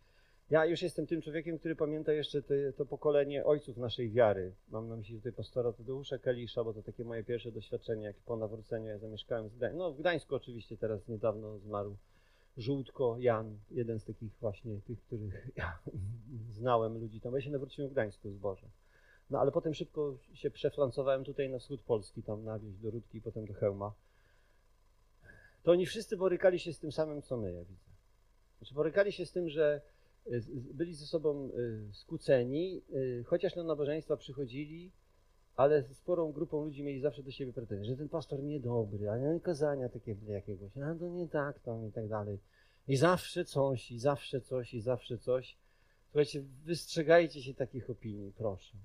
ja 0.53 0.65
już 0.65 0.81
jestem 0.81 1.07
tym 1.07 1.21
człowiekiem, 1.21 1.59
który 1.59 1.75
pamięta 1.75 2.13
jeszcze 2.13 2.41
te, 2.41 2.73
to 2.73 2.85
pokolenie 2.85 3.45
ojców 3.45 3.77
naszej 3.77 4.11
wiary. 4.11 4.53
Mam 4.69 4.89
na 4.89 4.95
myśli 4.95 5.17
tutaj 5.17 5.33
pastora 5.33 5.73
Tadeusza 5.73 6.17
Kalisza, 6.17 6.63
bo 6.63 6.73
to 6.73 6.83
takie 6.83 7.03
moje 7.03 7.23
pierwsze 7.23 7.51
doświadczenie, 7.51 8.03
jak 8.03 8.15
po 8.15 8.37
nawróceniu 8.37 8.87
ja 8.87 8.97
zamieszkałem 8.97 9.49
w 9.49 9.55
Gdańsku. 9.55 9.77
No 9.77 9.91
w 9.91 9.99
Gdańsku 9.99 10.35
oczywiście 10.35 10.77
teraz 10.77 11.07
niedawno 11.07 11.59
zmarł 11.59 11.95
Żółtko 12.57 13.15
Jan, 13.19 13.57
jeden 13.71 13.99
z 13.99 14.05
takich 14.05 14.31
właśnie 14.41 14.81
tych, 14.81 15.01
których 15.01 15.47
ja 15.55 15.79
znałem 16.49 16.97
ludzi 16.97 17.21
tam. 17.21 17.35
Ja 17.35 17.41
się 17.41 17.51
nawróciłem 17.51 17.89
w 17.89 17.93
Gdańsku 17.93 18.31
z 18.31 18.37
Boże. 18.37 18.67
No 19.29 19.39
ale 19.39 19.51
potem 19.51 19.73
szybko 19.73 20.17
się 20.33 20.51
przeflancowałem 20.51 21.23
tutaj 21.23 21.49
na 21.49 21.59
wschód 21.59 21.81
Polski, 21.81 22.23
tam 22.23 22.43
na 22.43 22.59
wieś 22.59 22.77
do 22.77 22.91
Rudki 22.91 23.17
i 23.17 23.21
potem 23.21 23.45
do 23.45 23.53
Chełma. 23.53 23.93
To 25.63 25.71
oni 25.71 25.85
wszyscy 25.85 26.17
borykali 26.17 26.59
się 26.59 26.73
z 26.73 26.79
tym 26.79 26.91
samym, 26.91 27.21
co 27.21 27.37
my, 27.37 27.53
ja 27.53 27.63
widzę. 27.63 27.91
Znaczy 28.57 28.73
borykali 28.73 29.11
się 29.11 29.25
z 29.25 29.31
tym, 29.31 29.49
że 29.49 29.81
byli 30.73 30.95
ze 30.95 31.05
sobą 31.05 31.49
y, 31.49 31.93
skłóceni, 31.93 32.81
y, 32.93 33.23
chociaż 33.27 33.55
na 33.55 33.63
nabożeństwa 33.63 34.17
przychodzili, 34.17 34.91
ale 35.55 35.83
sporą 35.93 36.31
grupą 36.31 36.65
ludzi 36.65 36.83
mieli 36.83 37.01
zawsze 37.01 37.23
do 37.23 37.31
siebie 37.31 37.53
pretensje, 37.53 37.86
że 37.86 37.97
ten 37.97 38.09
pastor 38.09 38.43
niedobry, 38.43 39.09
a 39.09 39.17
nie 39.17 39.39
kazania 39.39 39.89
takie 39.89 40.15
jakiegoś, 40.27 40.77
a 40.77 40.95
to 40.95 41.09
nie 41.09 41.27
tak 41.27 41.59
tam 41.59 41.88
i 41.88 41.91
tak 41.91 42.07
dalej. 42.07 42.39
I 42.88 42.97
zawsze 42.97 43.45
coś, 43.45 43.91
i 43.91 43.99
zawsze 43.99 44.41
coś, 44.41 44.73
i 44.73 44.81
zawsze 44.81 45.17
coś. 45.17 45.57
Słuchajcie, 46.05 46.43
wystrzegajcie 46.65 47.43
się 47.43 47.53
takich 47.53 47.89
opinii, 47.89 48.31
proszę. 48.38 48.77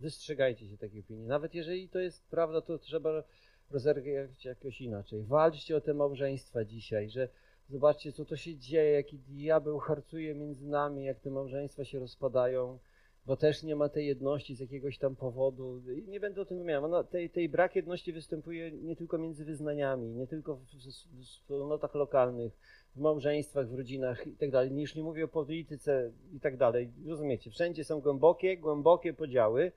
Wystrzegajcie 0.00 0.68
się 0.68 0.78
takich 0.78 1.04
opinii. 1.04 1.26
Nawet 1.26 1.54
jeżeli 1.54 1.88
to 1.88 1.98
jest 1.98 2.24
prawda, 2.24 2.60
to 2.60 2.78
trzeba 2.78 3.24
rozerwać 3.70 4.44
jakoś 4.44 4.80
inaczej. 4.80 5.22
Walczcie 5.22 5.76
o 5.76 5.80
te 5.80 5.94
małżeństwa 5.94 6.64
dzisiaj, 6.64 7.10
że 7.10 7.28
Zobaczcie, 7.70 8.12
co 8.12 8.24
to 8.24 8.36
się 8.36 8.56
dzieje, 8.56 8.92
jaki 8.92 9.18
diabeł 9.18 9.78
harcuje 9.78 10.34
między 10.34 10.68
nami, 10.68 11.04
jak 11.04 11.20
te 11.20 11.30
małżeństwa 11.30 11.84
się 11.84 11.98
rozpadają, 11.98 12.78
bo 13.26 13.36
też 13.36 13.62
nie 13.62 13.76
ma 13.76 13.88
tej 13.88 14.06
jedności 14.06 14.56
z 14.56 14.60
jakiegoś 14.60 14.98
tam 14.98 15.16
powodu. 15.16 15.82
I 15.90 16.08
nie 16.08 16.20
będę 16.20 16.40
o 16.40 16.44
tym 16.44 16.58
wymieniał. 16.58 17.04
Tej, 17.04 17.30
tej 17.30 17.48
brak 17.48 17.76
jedności 17.76 18.12
występuje 18.12 18.72
nie 18.72 18.96
tylko 18.96 19.18
między 19.18 19.44
wyznaniami, 19.44 20.08
nie 20.08 20.26
tylko 20.26 20.56
w, 20.56 20.60
w, 20.60 20.74
w 21.12 21.24
wspólnotach 21.24 21.94
lokalnych, 21.94 22.52
w 22.96 23.00
małżeństwach, 23.00 23.68
w 23.68 23.74
rodzinach 23.74 24.26
i 24.26 24.36
tak 24.36 24.50
dalej. 24.50 24.80
Już 24.80 24.94
nie 24.94 25.02
mówię 25.02 25.24
o 25.24 25.28
polityce 25.28 26.12
i 26.32 26.40
tak 26.40 26.56
dalej. 26.56 26.90
Rozumiecie, 27.06 27.50
wszędzie 27.50 27.84
są 27.84 28.00
głębokie, 28.00 28.56
głębokie 28.56 29.14
podziały. 29.14 29.72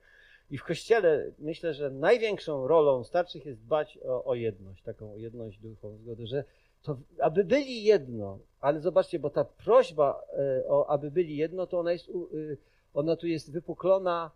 I 0.50 0.58
w 0.58 0.64
kościele 0.64 1.32
myślę, 1.38 1.74
że 1.74 1.90
największą 1.90 2.68
rolą 2.68 3.04
starszych 3.04 3.46
jest 3.46 3.60
dbać 3.60 3.98
o, 4.04 4.24
o 4.24 4.34
jedność, 4.34 4.82
taką 4.82 5.16
jedność 5.16 5.58
duchową, 5.58 5.98
zgodę, 5.98 6.26
że 6.26 6.44
to 6.82 6.98
aby 7.20 7.44
byli 7.44 7.82
jedno, 7.82 8.38
ale 8.60 8.80
zobaczcie, 8.80 9.18
bo 9.18 9.30
ta 9.30 9.44
prośba 9.44 10.22
e, 10.38 10.68
o 10.68 10.90
aby 10.90 11.10
byli 11.10 11.36
jedno, 11.36 11.66
to 11.66 11.80
ona 11.80 11.92
jest, 11.92 12.08
y, 12.08 12.58
ona 12.94 13.16
tu 13.16 13.26
jest 13.26 13.52
wypuklona, 13.52 14.30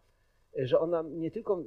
e, 0.59 0.67
że 0.67 0.81
ona 0.81 1.03
nie 1.03 1.31
tylko, 1.31 1.61
e, 1.61 1.65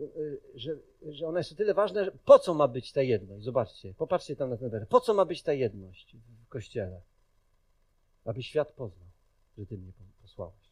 że, 0.55 0.77
że 1.01 1.27
ona 1.27 1.39
jest 1.39 1.51
o 1.51 1.55
tyle 1.55 1.73
ważna, 1.73 2.03
że 2.03 2.11
po 2.25 2.39
co 2.39 2.53
ma 2.53 2.67
być 2.67 2.91
ta 2.91 3.01
jedność? 3.01 3.43
Zobaczcie, 3.43 3.93
popatrzcie 3.93 4.35
tam 4.35 4.49
na 4.49 4.57
ten 4.57 4.69
wers. 4.69 4.89
Po 4.89 4.99
co 4.99 5.13
ma 5.13 5.25
być 5.25 5.43
ta 5.43 5.53
jedność 5.53 6.15
w 6.45 6.47
Kościele? 6.47 7.01
Aby 8.25 8.43
świat 8.43 8.71
poznał. 8.71 9.07
że 9.57 9.65
Ty 9.65 9.77
mnie 9.77 9.91
posłałeś. 10.21 10.65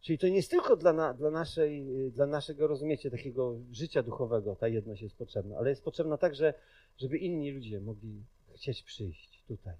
Czyli 0.00 0.18
to 0.18 0.28
nie 0.28 0.36
jest 0.36 0.50
tylko 0.50 0.76
dla, 0.76 0.92
na, 0.92 1.14
dla, 1.14 1.30
naszej, 1.30 1.86
dla 2.10 2.26
naszego 2.26 2.66
rozumienia 2.66 3.10
takiego 3.10 3.56
życia 3.72 4.02
duchowego 4.02 4.56
ta 4.56 4.68
jedność 4.68 5.02
jest 5.02 5.16
potrzebna, 5.16 5.56
ale 5.56 5.70
jest 5.70 5.84
potrzebna 5.84 6.16
także, 6.16 6.54
żeby 6.96 7.18
inni 7.18 7.52
ludzie 7.52 7.80
mogli 7.80 8.24
chcieć 8.58 8.82
przyjść 8.82 9.42
tutaj. 9.42 9.74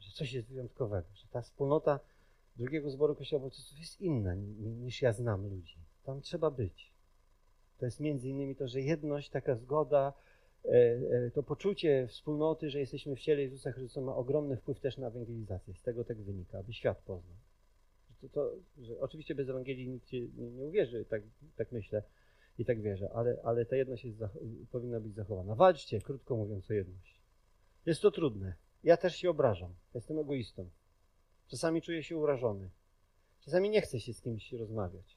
Że 0.00 0.12
coś 0.12 0.32
jest 0.32 0.48
wyjątkowego, 0.48 1.08
że 1.14 1.28
ta 1.28 1.42
wspólnota 1.42 2.00
drugiego 2.56 2.90
zboru 2.90 3.14
Kościoła 3.14 3.42
Baptystów 3.42 3.78
jest 3.78 4.00
inna 4.00 4.34
niż 4.34 5.02
ja 5.02 5.12
znam 5.12 5.46
ludzi. 5.46 5.76
Tam 6.04 6.20
trzeba 6.20 6.50
być. 6.50 6.92
To 7.78 7.84
jest 7.84 8.00
między 8.00 8.28
innymi 8.28 8.56
to, 8.56 8.68
że 8.68 8.80
jedność, 8.80 9.30
taka 9.30 9.56
zgoda, 9.56 10.12
e, 10.64 10.68
e, 10.68 11.30
to 11.30 11.42
poczucie 11.42 12.06
wspólnoty, 12.06 12.70
że 12.70 12.80
jesteśmy 12.80 13.16
w 13.16 13.20
ciele 13.20 13.42
Jezusa 13.42 13.72
Chrystusa 13.72 14.00
ma 14.00 14.16
ogromny 14.16 14.56
wpływ 14.56 14.80
też 14.80 14.98
na 14.98 15.06
ewangelizację. 15.06 15.74
Z 15.74 15.82
tego 15.82 16.04
tak 16.04 16.22
wynika, 16.22 16.58
aby 16.58 16.72
świat 16.72 16.98
poznał. 16.98 17.36
To, 18.20 18.28
to, 18.28 18.52
że 18.78 19.00
oczywiście 19.00 19.34
bez 19.34 19.48
Ewangelii 19.48 19.88
nikt 19.88 20.12
nie, 20.12 20.28
nie 20.28 20.64
uwierzy, 20.64 21.04
tak, 21.04 21.22
tak 21.56 21.72
myślę 21.72 22.02
i 22.58 22.64
tak 22.64 22.80
wierzę, 22.80 23.10
ale, 23.14 23.36
ale 23.42 23.66
ta 23.66 23.76
jedność 23.76 24.04
jest, 24.04 24.18
powinna 24.72 25.00
być 25.00 25.14
zachowana. 25.14 25.54
Walczcie, 25.54 26.00
krótko 26.00 26.36
mówiąc, 26.36 26.70
o 26.70 26.74
jedność. 26.74 27.15
Jest 27.86 28.02
to 28.02 28.10
trudne. 28.10 28.54
Ja 28.84 28.96
też 28.96 29.16
się 29.16 29.30
obrażam. 29.30 29.74
Jestem 29.94 30.18
egoistą. 30.18 30.70
Czasami 31.46 31.82
czuję 31.82 32.02
się 32.02 32.16
urażony. 32.16 32.70
Czasami 33.40 33.70
nie 33.70 33.80
chcę 33.80 34.00
się 34.00 34.12
z 34.12 34.20
kimś 34.20 34.52
rozmawiać. 34.52 35.16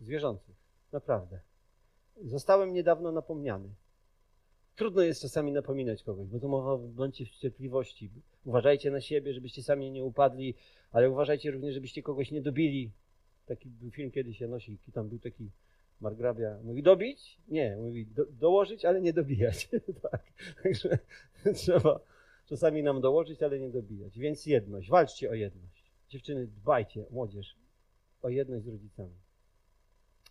Zwierzących. 0.00 0.56
Naprawdę. 0.92 1.40
Zostałem 2.24 2.72
niedawno 2.72 3.12
napomniany. 3.12 3.68
Trudno 4.76 5.02
jest 5.02 5.22
czasami 5.22 5.52
napominać 5.52 6.02
kogoś, 6.02 6.28
bo 6.28 6.40
to 6.40 6.48
mowa 6.48 6.76
bądźcie 6.76 7.26
w 7.26 7.30
cierpliwości. 7.30 8.10
Uważajcie 8.44 8.90
na 8.90 9.00
siebie, 9.00 9.34
żebyście 9.34 9.62
sami 9.62 9.90
nie 9.90 10.04
upadli, 10.04 10.54
ale 10.90 11.10
uważajcie 11.10 11.50
również, 11.50 11.74
żebyście 11.74 12.02
kogoś 12.02 12.30
nie 12.30 12.42
dobili. 12.42 12.92
Taki 13.46 13.70
był 13.70 13.90
film 13.90 14.10
kiedyś 14.10 14.40
Janosi, 14.40 14.78
tam 14.92 15.08
był 15.08 15.18
taki 15.18 15.50
margrabia. 16.00 16.58
Mówi 16.62 16.82
dobić? 16.82 17.40
Nie, 17.48 17.76
mówi 17.76 18.06
do, 18.06 18.24
dołożyć, 18.26 18.84
ale 18.84 19.00
nie 19.00 19.12
dobijać. 19.12 19.68
tak. 20.10 20.22
Także 20.62 20.98
trzeba 21.54 22.00
czasami 22.46 22.82
nam 22.82 23.00
dołożyć, 23.00 23.42
ale 23.42 23.58
nie 23.58 23.70
dobijać. 23.70 24.18
Więc 24.18 24.46
jedność, 24.46 24.90
walczcie 24.90 25.30
o 25.30 25.34
jedność. 25.34 25.92
Dziewczyny, 26.08 26.46
dbajcie, 26.46 27.06
młodzież, 27.10 27.56
o 28.22 28.28
jedność 28.28 28.64
z 28.64 28.68
rodzicami. 28.68 29.14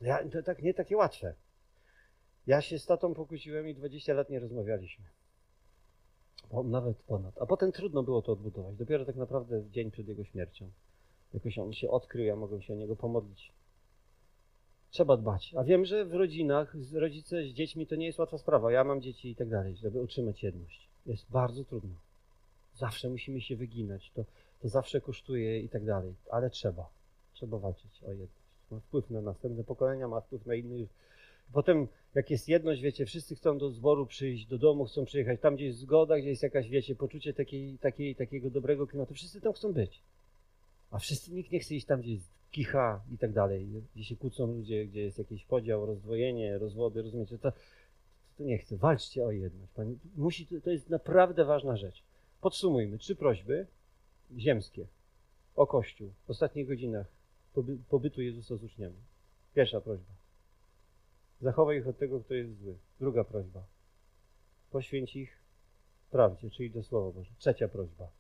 Ja, 0.02 0.30
to 0.30 0.44
tak 0.44 0.64
nie 0.64 0.74
takie 0.74 0.98
łatwe. 0.98 1.34
Ja 2.48 2.62
się 2.62 2.80
z 2.80 2.86
tatą 2.86 3.14
pokłóciłem 3.14 3.68
i 3.68 3.76
20 3.76 4.14
lat 4.14 4.30
nie 4.30 4.40
rozmawialiśmy. 4.40 5.06
Bo 6.52 6.64
nawet 6.64 6.98
ponad. 6.98 7.38
A 7.42 7.46
potem 7.46 7.72
trudno 7.72 8.04
było 8.04 8.22
to 8.22 8.32
odbudować. 8.32 8.76
Dopiero 8.76 9.06
tak 9.06 9.16
naprawdę 9.16 9.70
dzień 9.70 9.92
przed 9.92 10.08
jego 10.08 10.24
śmiercią. 10.24 10.72
Jakoś 11.34 11.58
on 11.58 11.74
się 11.74 11.90
odkrył, 11.90 12.26
ja 12.26 12.36
mogłem 12.36 12.62
się 12.62 12.74
o 12.74 12.76
niego 12.76 12.96
pomodlić. 12.96 13.54
Trzeba 14.90 15.18
dbać. 15.18 15.54
A 15.58 15.64
wiem, 15.64 15.86
że 15.86 16.06
w 16.06 16.14
rodzinach 16.14 16.76
rodzice 16.94 17.44
z 17.44 17.54
dziećmi 17.54 17.88
to 17.88 17.96
nie 17.96 18.06
jest 18.06 18.20
łatwa 18.20 18.38
sprawa. 18.38 18.72
Ja 18.72 18.84
mam 18.84 19.02
dzieci 19.02 19.30
i 19.30 19.36
tak 19.36 19.50
dalej, 19.50 19.76
żeby 19.76 20.02
utrzymać 20.02 20.44
jedność. 20.44 20.90
Jest 21.06 21.32
bardzo 21.32 21.64
trudno. 21.64 21.96
Zawsze 22.74 23.10
musimy 23.10 23.42
się 23.42 23.56
wyginać. 23.56 24.12
To, 24.12 24.26
to 24.62 24.70
zawsze 24.70 25.02
kosztuje 25.02 25.60
i 25.60 25.70
tak 25.70 25.86
dalej. 25.86 26.16
Ale 26.32 26.50
trzeba. 26.50 26.90
Trzeba 27.34 27.58
walczyć 27.58 28.04
o 28.04 28.10
jedność. 28.12 28.48
Ma 28.72 28.80
wpływ 28.80 29.10
na 29.10 29.22
następne 29.22 29.64
pokolenia, 29.64 30.08
ma 30.08 30.22
wpływ 30.22 30.46
na 30.46 30.56
innych 30.56 30.90
Potem, 31.54 31.88
jak 32.16 32.30
jest 32.30 32.48
jedność, 32.48 32.82
wiecie, 32.82 33.06
wszyscy 33.06 33.36
chcą 33.36 33.58
do 33.58 33.70
zboru 33.70 34.06
przyjść, 34.06 34.46
do 34.46 34.58
domu 34.58 34.86
chcą 34.86 35.06
przyjechać, 35.06 35.40
tam 35.42 35.56
gdzie 35.56 35.66
jest 35.66 35.80
zgoda, 35.80 36.18
gdzie 36.18 36.30
jest 36.30 36.44
jakaś, 36.44 36.70
wiecie, 36.70 36.96
poczucie 36.96 37.34
takiej, 37.34 37.78
takiej, 37.78 38.16
takiego 38.16 38.50
dobrego 38.50 38.88
klimatu, 38.88 39.14
wszyscy 39.14 39.42
tam 39.42 39.54
chcą 39.54 39.74
być. 39.74 40.02
A 40.92 41.00
wszyscy, 41.00 41.34
nikt 41.34 41.52
nie 41.52 41.60
chce 41.60 41.76
iść 41.76 41.86
tam, 41.86 42.02
gdzie 42.02 42.14
jest 42.14 42.30
kicha 42.52 43.02
i 43.14 43.18
tak 43.18 43.34
dalej, 43.34 43.68
gdzie 43.96 44.04
się 44.04 44.16
kłócą 44.16 44.48
ludzie, 44.48 44.86
gdzie 44.86 45.02
jest 45.02 45.18
jakiś 45.18 45.46
podział, 45.46 45.86
rozdwojenie, 45.86 46.58
rozwody, 46.58 47.02
rozumiecie, 47.02 47.38
to, 47.38 47.52
to 48.38 48.44
nie 48.44 48.58
chcę. 48.58 48.78
Walczcie 48.78 49.26
o 49.26 49.32
jedność. 49.32 49.72
Pani, 49.74 50.00
musi, 50.16 50.48
to 50.62 50.70
jest 50.70 50.90
naprawdę 50.90 51.46
ważna 51.46 51.78
rzecz. 51.78 52.04
Podsumujmy. 52.42 52.98
Trzy 52.98 53.16
prośby 53.16 53.68
ziemskie 54.38 54.88
o 55.56 55.68
Kościół 55.68 56.12
w 56.28 56.30
ostatnich 56.30 56.68
godzinach 56.68 57.08
pobytu 57.90 58.22
Jezusa 58.22 58.56
z 58.56 58.64
uczniami. 58.64 58.98
Pierwsza 59.56 59.82
prośba. 59.82 60.14
Zachowaj 61.42 61.78
ich 61.78 61.88
od 61.88 61.98
tego, 61.98 62.20
kto 62.20 62.34
jest 62.34 62.58
zły. 62.58 62.78
Druga 63.00 63.24
prośba. 63.24 63.64
Poświęć 64.72 65.16
ich 65.16 65.42
prawdzie, 66.12 66.50
czyli 66.50 66.72
do 66.72 66.84
Słowa 66.84 67.12
Boże. 67.12 67.32
Trzecia 67.38 67.68
prośba. 67.68 68.12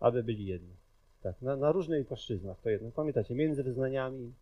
Aby 0.00 0.22
byli 0.22 0.46
jedni. 0.46 0.76
Tak, 1.24 1.42
na, 1.42 1.56
na 1.56 1.72
różnych 1.72 2.06
płaszczyznach 2.06 2.60
to 2.60 2.70
jedno. 2.70 2.90
Pamiętacie, 2.90 3.34
między 3.34 3.62
wyznaniami, 3.62 4.34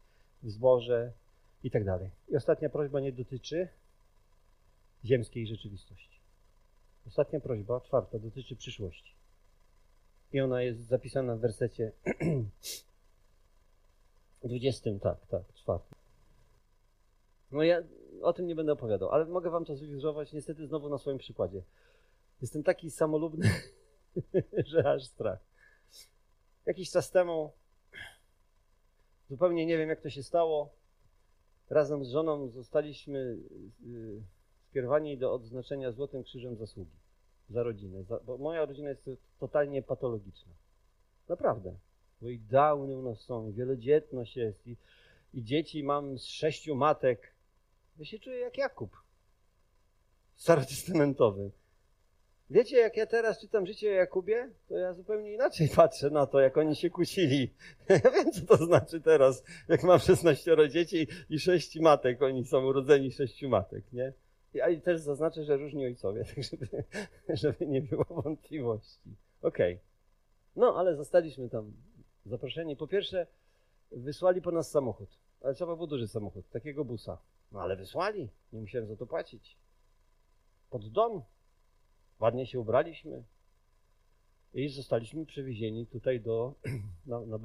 w 0.43 0.51
zborze 0.51 1.13
i 1.65 1.71
tak 1.71 1.85
dalej. 1.85 2.11
I 2.29 2.37
ostatnia 2.37 2.69
prośba 2.69 3.01
nie 3.01 3.13
dotyczy 3.13 3.69
ziemskiej 5.05 5.47
rzeczywistości. 5.47 6.21
Ostatnia 7.07 7.41
prośba, 7.41 7.81
czwarta, 7.81 8.19
dotyczy 8.19 8.57
przyszłości. 8.57 9.15
I 10.33 10.41
ona 10.41 10.63
jest 10.63 10.81
zapisana 10.81 11.37
w 11.37 11.41
wersecie 11.41 11.93
20, 14.45 14.91
tak, 15.03 15.27
tak, 15.27 15.55
czwartym. 15.55 15.99
No 17.53 17.63
ja 17.63 17.83
o 18.23 18.33
tym 18.33 18.47
nie 18.47 18.55
będę 18.55 18.73
opowiadał, 18.73 19.11
ale 19.11 19.25
mogę 19.25 19.51
wam 19.51 19.65
to 19.65 19.77
zilustrować 19.77 20.33
niestety 20.33 20.67
znowu 20.67 20.89
na 20.89 20.99
swoim 20.99 21.19
przykładzie. 21.19 21.63
Jestem 22.41 22.63
taki 22.63 22.91
samolubny, 22.91 23.51
że 24.71 24.91
aż 24.91 25.05
strach. 25.05 25.52
Jakiś 26.67 26.91
czas 26.91 27.11
temu, 27.11 27.53
zupełnie 29.31 29.67
nie 29.67 29.79
wiem 29.79 29.89
jak 29.89 30.01
to 30.01 30.11
się 30.11 30.23
stało, 30.23 30.75
razem 31.71 32.05
z 32.05 32.11
żoną 32.11 32.49
zostaliśmy 32.49 33.19
y, 33.19 34.23
skierowani 34.71 35.19
do 35.19 35.33
odznaczenia 35.33 35.93
Złotym 35.93 36.23
Krzyżem 36.23 36.57
Zasługi 36.57 36.97
za 37.51 37.63
rodzinę. 37.63 38.05
Za, 38.05 38.21
bo 38.21 38.39
moja 38.39 38.65
rodzina 38.65 38.89
jest 38.89 39.11
totalnie 39.39 39.83
patologiczna. 39.83 40.53
Naprawdę. 41.29 41.75
Bo 42.21 42.29
i 42.29 42.39
downy 42.39 42.97
u 42.97 43.03
nas 43.03 43.21
są, 43.21 43.49
i 43.49 43.53
wielodzietność 43.53 44.37
jest, 44.37 44.67
i, 44.67 44.77
i 45.35 45.45
dzieci 45.45 45.85
mam 45.85 46.19
z 46.19 46.25
sześciu 46.25 46.75
matek. 46.75 47.35
Ja 47.99 48.05
się 48.05 48.19
czuję 48.19 48.39
jak 48.39 48.59
Jakub. 48.59 49.03
Starotestamentowy. 50.37 51.51
Wiecie, 52.53 52.77
jak 52.77 52.97
ja 52.97 53.07
teraz 53.07 53.41
czytam 53.41 53.67
życie 53.67 53.89
Jakubie, 53.89 54.51
to 54.69 54.75
ja 54.75 54.95
zupełnie 54.95 55.35
inaczej 55.35 55.69
patrzę 55.77 56.11
na 56.11 56.27
to, 56.27 56.41
jak 56.41 56.57
oni 56.59 56.77
się 56.77 56.91
kusili. 56.91 57.51
Ja 58.05 58.11
wiem, 58.11 58.33
co 58.33 58.57
to 58.57 58.65
znaczy 58.65 59.01
teraz, 59.01 59.43
jak 59.69 59.83
mam 59.83 59.99
16 59.99 60.57
dzieci 60.71 61.07
i 61.31 61.39
6 61.39 61.77
matek, 61.77 62.23
oni 62.23 62.45
są 62.45 62.67
urodzeni 62.67 63.13
sześciu 63.13 63.49
matek, 63.49 63.85
nie? 63.93 64.13
I 64.71 64.81
też 64.81 65.01
zaznaczę, 65.01 65.45
że 65.45 65.57
różni 65.57 65.87
ojcowie, 65.87 66.25
tak 66.35 66.45
żeby, 66.45 66.85
żeby 67.29 67.67
nie 67.67 67.83
było 67.83 68.05
wątpliwości. 68.05 69.17
Okej. 69.43 69.75
Okay. 69.75 69.85
No, 70.57 70.77
ale 70.77 70.97
zostaliśmy 70.97 71.49
tam 71.49 71.73
zaproszeni. 72.27 72.77
Po 72.77 72.87
pierwsze, 72.87 73.27
wysłali 73.91 74.43
po 74.43 74.51
nas 74.51 74.71
samochód. 74.71 75.09
Ale 75.43 75.55
trzeba 75.55 75.77
był 75.77 75.87
duży 75.87 76.09
samochód, 76.09 76.51
takiego 76.51 76.85
busa. 76.85 77.19
No 77.53 77.61
ale 77.61 77.77
wysłali, 77.77 78.29
nie 78.53 78.61
musiałem 78.61 78.89
za 78.89 78.97
to 78.97 79.07
płacić. 79.07 79.57
Pod 80.71 80.89
dom. 80.89 81.23
Ładnie 82.23 82.47
się 82.47 82.61
ubraliśmy. 82.61 83.25
I 84.55 84.69
zostaliśmy 84.69 85.27
przewiezieni 85.27 85.87
tutaj 85.87 86.21
do, 86.21 86.55
na, 87.07 87.21
na. 87.21 87.39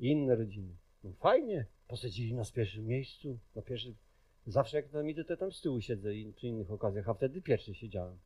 I 0.00 0.10
inne 0.10 0.36
rodziny. 0.36 0.76
No 1.04 1.12
fajnie. 1.12 1.66
Posadzili 1.88 2.34
nas 2.34 2.50
w 2.50 2.52
pierwszym 2.52 2.86
miejscu. 2.86 3.38
Na 3.54 3.62
pierwszy, 3.62 3.94
zawsze 4.46 4.76
jak 4.76 4.88
tam 4.88 5.08
idę, 5.08 5.24
to 5.24 5.36
tam 5.36 5.52
z 5.52 5.60
tyłu 5.60 5.80
siedzę 5.80 6.14
i 6.14 6.32
przy 6.32 6.46
innych 6.46 6.70
okazjach, 6.70 7.08
a 7.08 7.14
wtedy 7.14 7.42
pierwszy 7.42 7.74
siedziałem. 7.74 8.18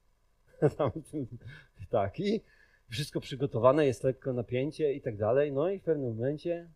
tak, 1.90 2.20
i 2.20 2.40
wszystko 2.88 3.20
przygotowane, 3.20 3.86
jest 3.86 4.04
lekko 4.04 4.32
napięcie 4.32 4.92
i 4.92 5.00
tak 5.00 5.16
dalej. 5.16 5.52
No 5.52 5.70
i 5.70 5.78
w 5.78 5.82
pewnym 5.82 6.16
momencie, 6.16 6.68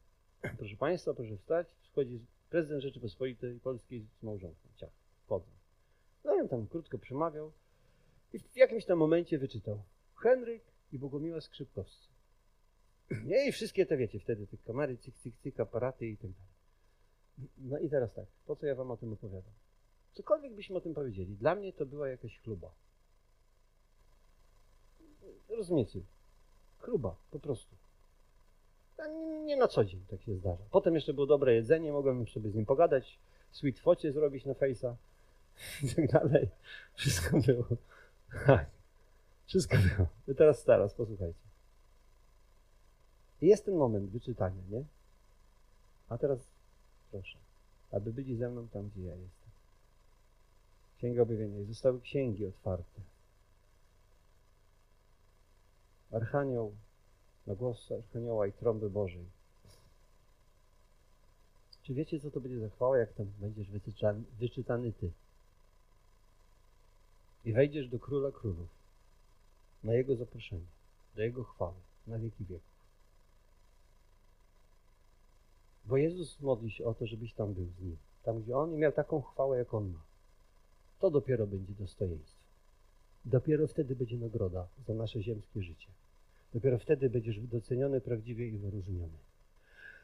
proszę 0.59 0.77
Państwa, 0.77 1.15
proszę 1.15 1.37
wstać, 1.37 1.67
wchodzi 1.91 2.21
prezydent 2.51 2.83
Rzeczypospolitej 2.83 3.61
Polskiej 3.61 4.07
z 4.21 4.23
małżonką. 4.23 4.69
Ciach, 4.77 4.93
wchodzą. 5.25 5.51
No 6.25 6.37
i 6.37 6.41
on 6.41 6.49
tam 6.49 6.67
krótko 6.67 6.99
przemawiał 6.99 7.53
i 8.33 8.39
w 8.39 8.57
jakimś 8.57 8.85
tam 8.85 8.99
momencie 8.99 9.39
wyczytał 9.39 9.83
Henryk 10.17 10.63
i 10.93 10.99
Bogumiła 10.99 11.41
Skrzypkowscy. 11.41 12.09
Nie, 13.25 13.49
i 13.49 13.53
wszystkie 13.53 13.87
te, 13.87 13.97
wiecie, 13.97 14.21
wtedy 14.21 14.47
te 14.47 14.57
kamery, 14.57 14.97
cyk, 14.97 15.15
cyk, 15.19 15.35
cyk, 15.43 15.61
aparaty 15.61 16.07
i 16.07 16.17
tak 16.17 16.31
dalej. 16.31 16.53
No 17.59 17.79
i 17.79 17.91
teraz 17.91 18.15
tak, 18.15 18.27
po 18.47 18.57
co 18.57 18.67
ja 18.67 18.75
wam 18.75 18.91
o 18.91 18.97
tym 18.97 19.13
opowiadam? 19.13 19.53
Cokolwiek 20.13 20.55
byśmy 20.55 20.77
o 20.77 20.81
tym 20.81 20.95
powiedzieli, 20.95 21.37
dla 21.37 21.55
mnie 21.55 21.73
to 21.73 21.87
była 21.87 22.09
jakaś 22.09 22.41
chluba. 22.41 22.73
Rozumiecie? 25.49 26.01
Chluba, 26.79 27.17
po 27.31 27.39
prostu. 27.39 27.77
Nie 29.45 29.57
na 29.57 29.69
co 29.69 29.85
dzień 29.85 30.05
tak 30.11 30.23
się 30.23 30.35
zdarza. 30.35 30.65
Potem 30.71 30.95
jeszcze 30.95 31.15
było 31.15 31.27
dobre 31.27 31.55
jedzenie, 31.55 31.93
mogłem 31.93 32.29
sobie 32.29 32.51
z 32.51 32.55
nim 32.55 32.67
pogadać, 32.67 33.19
sweet 33.51 33.79
focie 33.79 34.13
zrobić 34.13 34.45
na 34.45 34.55
fejsa 34.55 34.97
i 35.85 35.95
tak 35.95 36.13
dalej. 36.13 36.49
Wszystko 36.95 37.41
było. 37.41 37.65
Wszystko 39.47 39.77
było. 39.77 40.09
I 40.29 40.35
teraz 40.35 40.65
teraz, 40.65 40.95
posłuchajcie. 40.95 41.41
Jest 43.41 43.65
ten 43.65 43.77
moment 43.77 44.11
wyczytania, 44.11 44.63
nie? 44.71 44.85
A 46.09 46.19
teraz 46.19 46.39
proszę, 47.11 47.39
aby 47.93 48.13
byli 48.13 48.37
ze 48.37 48.49
mną 48.49 48.69
tam, 48.69 48.89
gdzie 48.89 49.03
ja 49.03 49.15
jestem. 49.15 49.51
Księga 50.97 51.23
Objawienia. 51.23 51.61
I 51.61 51.65
zostały 51.65 52.01
księgi 52.01 52.47
otwarte. 52.47 53.01
Archanioł, 56.13 56.75
na 57.47 57.55
głos 57.55 57.93
Archanioła 57.93 58.47
i 58.47 58.53
trąby 58.53 58.91
Bożej. 58.91 59.25
Czy 61.83 61.95
wiecie, 61.95 62.21
co 62.21 62.31
to 62.31 62.41
będzie 62.41 62.61
za 62.61 62.69
chwała, 62.69 62.99
jak 62.99 63.13
tam 63.13 63.27
będziesz 63.41 63.71
wyczytany, 63.71 64.23
wyczytany 64.39 64.93
Ty? 64.93 65.11
I 67.45 67.53
wejdziesz 67.53 67.89
do 67.89 67.99
Króla 67.99 68.31
Królów, 68.31 68.69
na 69.85 69.95
Jego 69.95 70.17
zaproszenie, 70.17 70.67
do 71.17 71.23
Jego 71.23 71.45
chwały, 71.45 71.75
na 72.07 72.19
wieki 72.19 72.45
wieków. 72.45 72.73
Bo 75.85 75.97
Jezus 75.97 76.41
modli 76.41 76.71
się 76.71 76.85
o 76.85 76.95
to, 76.95 77.07
żebyś 77.07 77.33
tam 77.33 77.55
był 77.55 77.67
z 77.67 77.81
Nim. 77.81 77.97
Tam, 78.23 78.43
gdzie 78.43 78.57
On 78.57 78.75
i 78.75 78.77
miał 78.77 78.93
taką 78.93 79.23
chwałę, 79.23 79.59
jak 79.59 79.75
On 79.75 79.93
ma. 79.93 80.01
To 81.01 81.11
dopiero 81.11 81.47
będzie 81.47 81.73
dostojeństwo. 81.73 82.43
Dopiero 83.25 83.67
wtedy 83.67 83.97
będzie 83.97 84.17
nagroda 84.17 84.67
za 84.87 84.95
nasze 84.95 85.23
ziemskie 85.23 85.63
życie. 85.63 85.89
Dopiero 86.55 86.79
wtedy 86.79 87.11
będziesz 87.11 87.41
doceniony 87.41 88.01
prawdziwie 88.01 88.49
i 88.49 88.59
wyróżniony. 88.59 89.19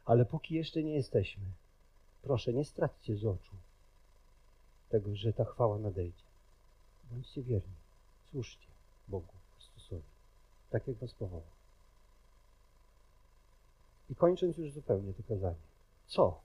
Ale 0.04 0.24
póki 0.24 0.54
jeszcze 0.54 0.82
nie 0.82 0.94
jesteśmy, 0.94 1.44
proszę, 2.22 2.52
nie 2.52 2.64
straćcie 2.64 3.16
z 3.16 3.24
oczu 3.24 3.56
tego, 4.88 5.16
że 5.16 5.32
ta 5.32 5.44
chwała 5.44 5.78
nadejdzie. 5.78 6.27
Bądźcie 7.10 7.42
wierni, 7.42 7.74
służcie 8.30 8.68
Bogu, 9.08 9.34
Chrystusowi, 9.54 10.02
tak 10.70 10.88
jak 10.88 10.96
was 10.96 11.14
powołał. 11.14 11.58
I 14.10 14.14
kończąc 14.14 14.58
już 14.58 14.72
zupełnie 14.72 15.14
to 15.14 15.22
kazanie. 15.22 15.68
Co, 16.06 16.40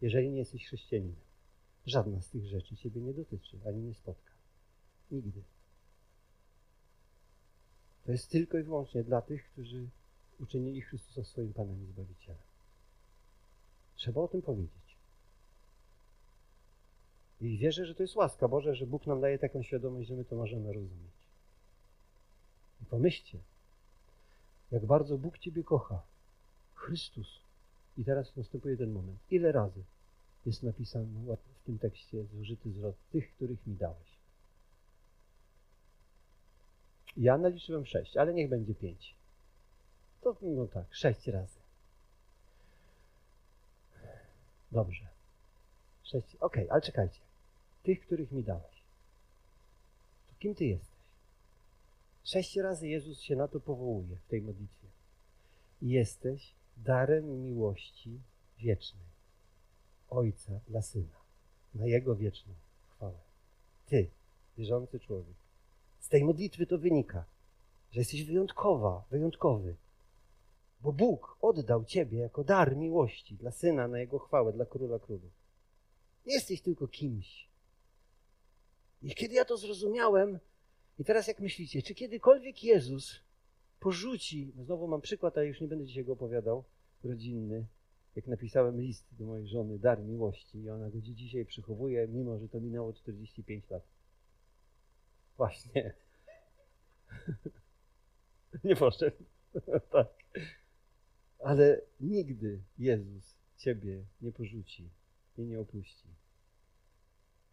jeżeli 0.00 0.30
nie 0.30 0.38
jesteś 0.38 0.66
chrześcijaninem? 0.66 1.24
Żadna 1.86 2.20
z 2.20 2.28
tych 2.28 2.46
rzeczy 2.46 2.76
ciebie 2.76 3.00
nie 3.00 3.14
dotyczy, 3.14 3.58
ani 3.66 3.82
nie 3.82 3.94
spotka. 3.94 4.32
Nigdy. 5.10 5.42
To 8.04 8.12
jest 8.12 8.30
tylko 8.30 8.58
i 8.58 8.62
wyłącznie 8.62 9.04
dla 9.04 9.22
tych, 9.22 9.44
którzy 9.44 9.88
uczynili 10.40 10.80
Chrystusa 10.80 11.24
swoim 11.24 11.52
Panem 11.52 11.84
i 11.84 11.86
Zbawicielem. 11.86 12.42
Trzeba 13.96 14.20
o 14.20 14.28
tym 14.28 14.42
powiedzieć. 14.42 14.83
I 17.44 17.58
wierzę, 17.58 17.86
że 17.86 17.94
to 17.94 18.02
jest 18.02 18.16
łaska 18.16 18.48
Boża, 18.48 18.74
że 18.74 18.86
Bóg 18.86 19.06
nam 19.06 19.20
daje 19.20 19.38
taką 19.38 19.62
świadomość, 19.62 20.08
że 20.08 20.14
my 20.14 20.24
to 20.24 20.36
możemy 20.36 20.72
rozumieć. 20.72 21.14
I 22.82 22.84
pomyślcie, 22.84 23.38
jak 24.70 24.86
bardzo 24.86 25.18
Bóg 25.18 25.38
Ciebie 25.38 25.64
kocha. 25.64 26.02
Chrystus. 26.74 27.40
I 27.98 28.04
teraz 28.04 28.36
następuje 28.36 28.76
ten 28.76 28.92
moment. 28.92 29.18
Ile 29.30 29.52
razy 29.52 29.82
jest 30.46 30.62
napisane 30.62 31.36
w 31.62 31.66
tym 31.66 31.78
tekście 31.78 32.24
zużyty 32.24 32.70
zwrot 32.70 32.96
tych, 33.12 33.34
których 33.34 33.66
mi 33.66 33.74
dałeś? 33.74 34.14
Ja 37.16 37.38
naliczyłem 37.38 37.86
sześć, 37.86 38.16
ale 38.16 38.34
niech 38.34 38.48
będzie 38.48 38.74
pięć. 38.74 39.14
To 40.20 40.36
no 40.42 40.66
tak, 40.66 40.94
sześć 40.94 41.26
razy. 41.26 41.58
Dobrze. 44.72 45.06
Sześć. 46.02 46.36
Okej, 46.36 46.64
okay, 46.64 46.72
ale 46.72 46.82
czekajcie. 46.82 47.20
Tych, 47.84 48.00
których 48.00 48.32
mi 48.32 48.44
dałeś. 48.44 48.82
To 50.28 50.34
kim 50.38 50.54
ty 50.54 50.64
jesteś? 50.64 50.98
Sześć 52.24 52.56
razy 52.56 52.88
Jezus 52.88 53.20
się 53.20 53.36
na 53.36 53.48
to 53.48 53.60
powołuje 53.60 54.16
w 54.16 54.26
tej 54.26 54.42
modlitwie. 54.42 54.88
Jesteś 55.82 56.54
darem 56.76 57.44
miłości 57.44 58.20
wiecznej. 58.58 59.06
Ojca 60.10 60.60
dla 60.68 60.82
Syna. 60.82 61.16
Na 61.74 61.86
Jego 61.86 62.16
wieczną 62.16 62.54
chwałę. 62.90 63.18
Ty, 63.86 64.10
wierzący 64.58 65.00
człowiek. 65.00 65.36
Z 66.00 66.08
tej 66.08 66.24
modlitwy 66.24 66.66
to 66.66 66.78
wynika, 66.78 67.24
że 67.92 68.00
jesteś 68.00 68.24
wyjątkowa, 68.24 69.04
wyjątkowy. 69.10 69.74
Bo 70.80 70.92
Bóg 70.92 71.36
oddał 71.40 71.84
Ciebie 71.84 72.18
jako 72.18 72.44
dar 72.44 72.76
miłości 72.76 73.34
dla 73.34 73.50
Syna 73.50 73.88
na 73.88 73.98
Jego 73.98 74.18
chwałę, 74.18 74.52
dla 74.52 74.66
Króla 74.66 74.98
Królów. 74.98 75.32
Nie 76.26 76.34
jesteś 76.34 76.60
tylko 76.60 76.88
kimś. 76.88 77.53
I 79.04 79.14
kiedy 79.14 79.34
ja 79.34 79.44
to 79.44 79.56
zrozumiałem, 79.56 80.38
i 80.98 81.04
teraz 81.04 81.26
jak 81.26 81.40
myślicie, 81.40 81.82
czy 81.82 81.94
kiedykolwiek 81.94 82.64
Jezus 82.64 83.20
porzuci, 83.80 84.52
no 84.56 84.64
znowu 84.64 84.88
mam 84.88 85.00
przykład, 85.00 85.38
ale 85.38 85.46
już 85.46 85.60
nie 85.60 85.68
będę 85.68 85.86
dzisiaj 85.86 86.04
go 86.04 86.12
opowiadał, 86.12 86.64
rodzinny, 87.04 87.66
jak 88.16 88.26
napisałem 88.26 88.80
list 88.80 89.04
do 89.12 89.24
mojej 89.24 89.46
żony, 89.46 89.78
dar 89.78 90.02
miłości, 90.02 90.58
i 90.58 90.70
ona 90.70 90.90
go 90.90 91.00
dzisiaj 91.00 91.44
przechowuje, 91.44 92.08
mimo 92.08 92.38
że 92.38 92.48
to 92.48 92.60
minęło 92.60 92.92
45 92.92 93.70
lat. 93.70 93.82
Właśnie. 95.36 95.94
nie 98.64 98.76
poszedł. 98.76 99.24
tak. 99.92 100.08
Ale 101.38 101.80
nigdy 102.00 102.60
Jezus 102.78 103.36
Ciebie 103.56 104.04
nie 104.20 104.32
porzuci 104.32 104.90
i 105.38 105.42
nie 105.42 105.60
opuści. 105.60 106.23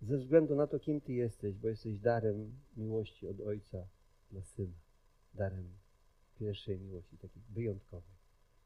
Ze 0.01 0.17
względu 0.17 0.55
na 0.55 0.67
to, 0.67 0.79
kim 0.79 1.01
Ty 1.01 1.13
jesteś, 1.13 1.57
bo 1.57 1.67
jesteś 1.67 1.99
darem 1.99 2.51
miłości 2.77 3.27
od 3.27 3.39
Ojca 3.39 3.87
dla 4.31 4.41
Syna. 4.41 4.77
Darem 5.33 5.73
pierwszej 6.39 6.79
miłości, 6.79 7.17
takiej 7.17 7.43
wyjątkowej. 7.49 8.15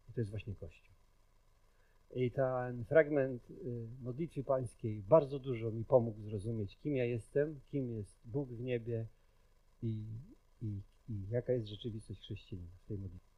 I 0.09 0.13
to 0.13 0.21
jest 0.21 0.31
właśnie 0.31 0.55
Kościół. 0.55 0.95
I 2.15 2.31
ten 2.31 2.85
fragment 2.85 3.51
y, 3.51 3.87
modlitwy 4.01 4.43
pańskiej 4.43 5.03
bardzo 5.03 5.39
dużo 5.39 5.71
mi 5.71 5.85
pomógł 5.85 6.21
zrozumieć, 6.21 6.77
kim 6.77 6.95
ja 6.95 7.05
jestem, 7.05 7.59
kim 7.71 7.91
jest 7.91 8.17
Bóg 8.25 8.49
w 8.49 8.61
niebie 8.61 9.07
i, 9.81 10.05
i, 10.61 10.81
i 11.09 11.29
jaka 11.29 11.53
jest 11.53 11.67
rzeczywistość 11.67 12.21
chrześcijanina 12.21 12.77
w 12.83 12.87
tej 12.87 12.97
modlitwie. 12.97 13.34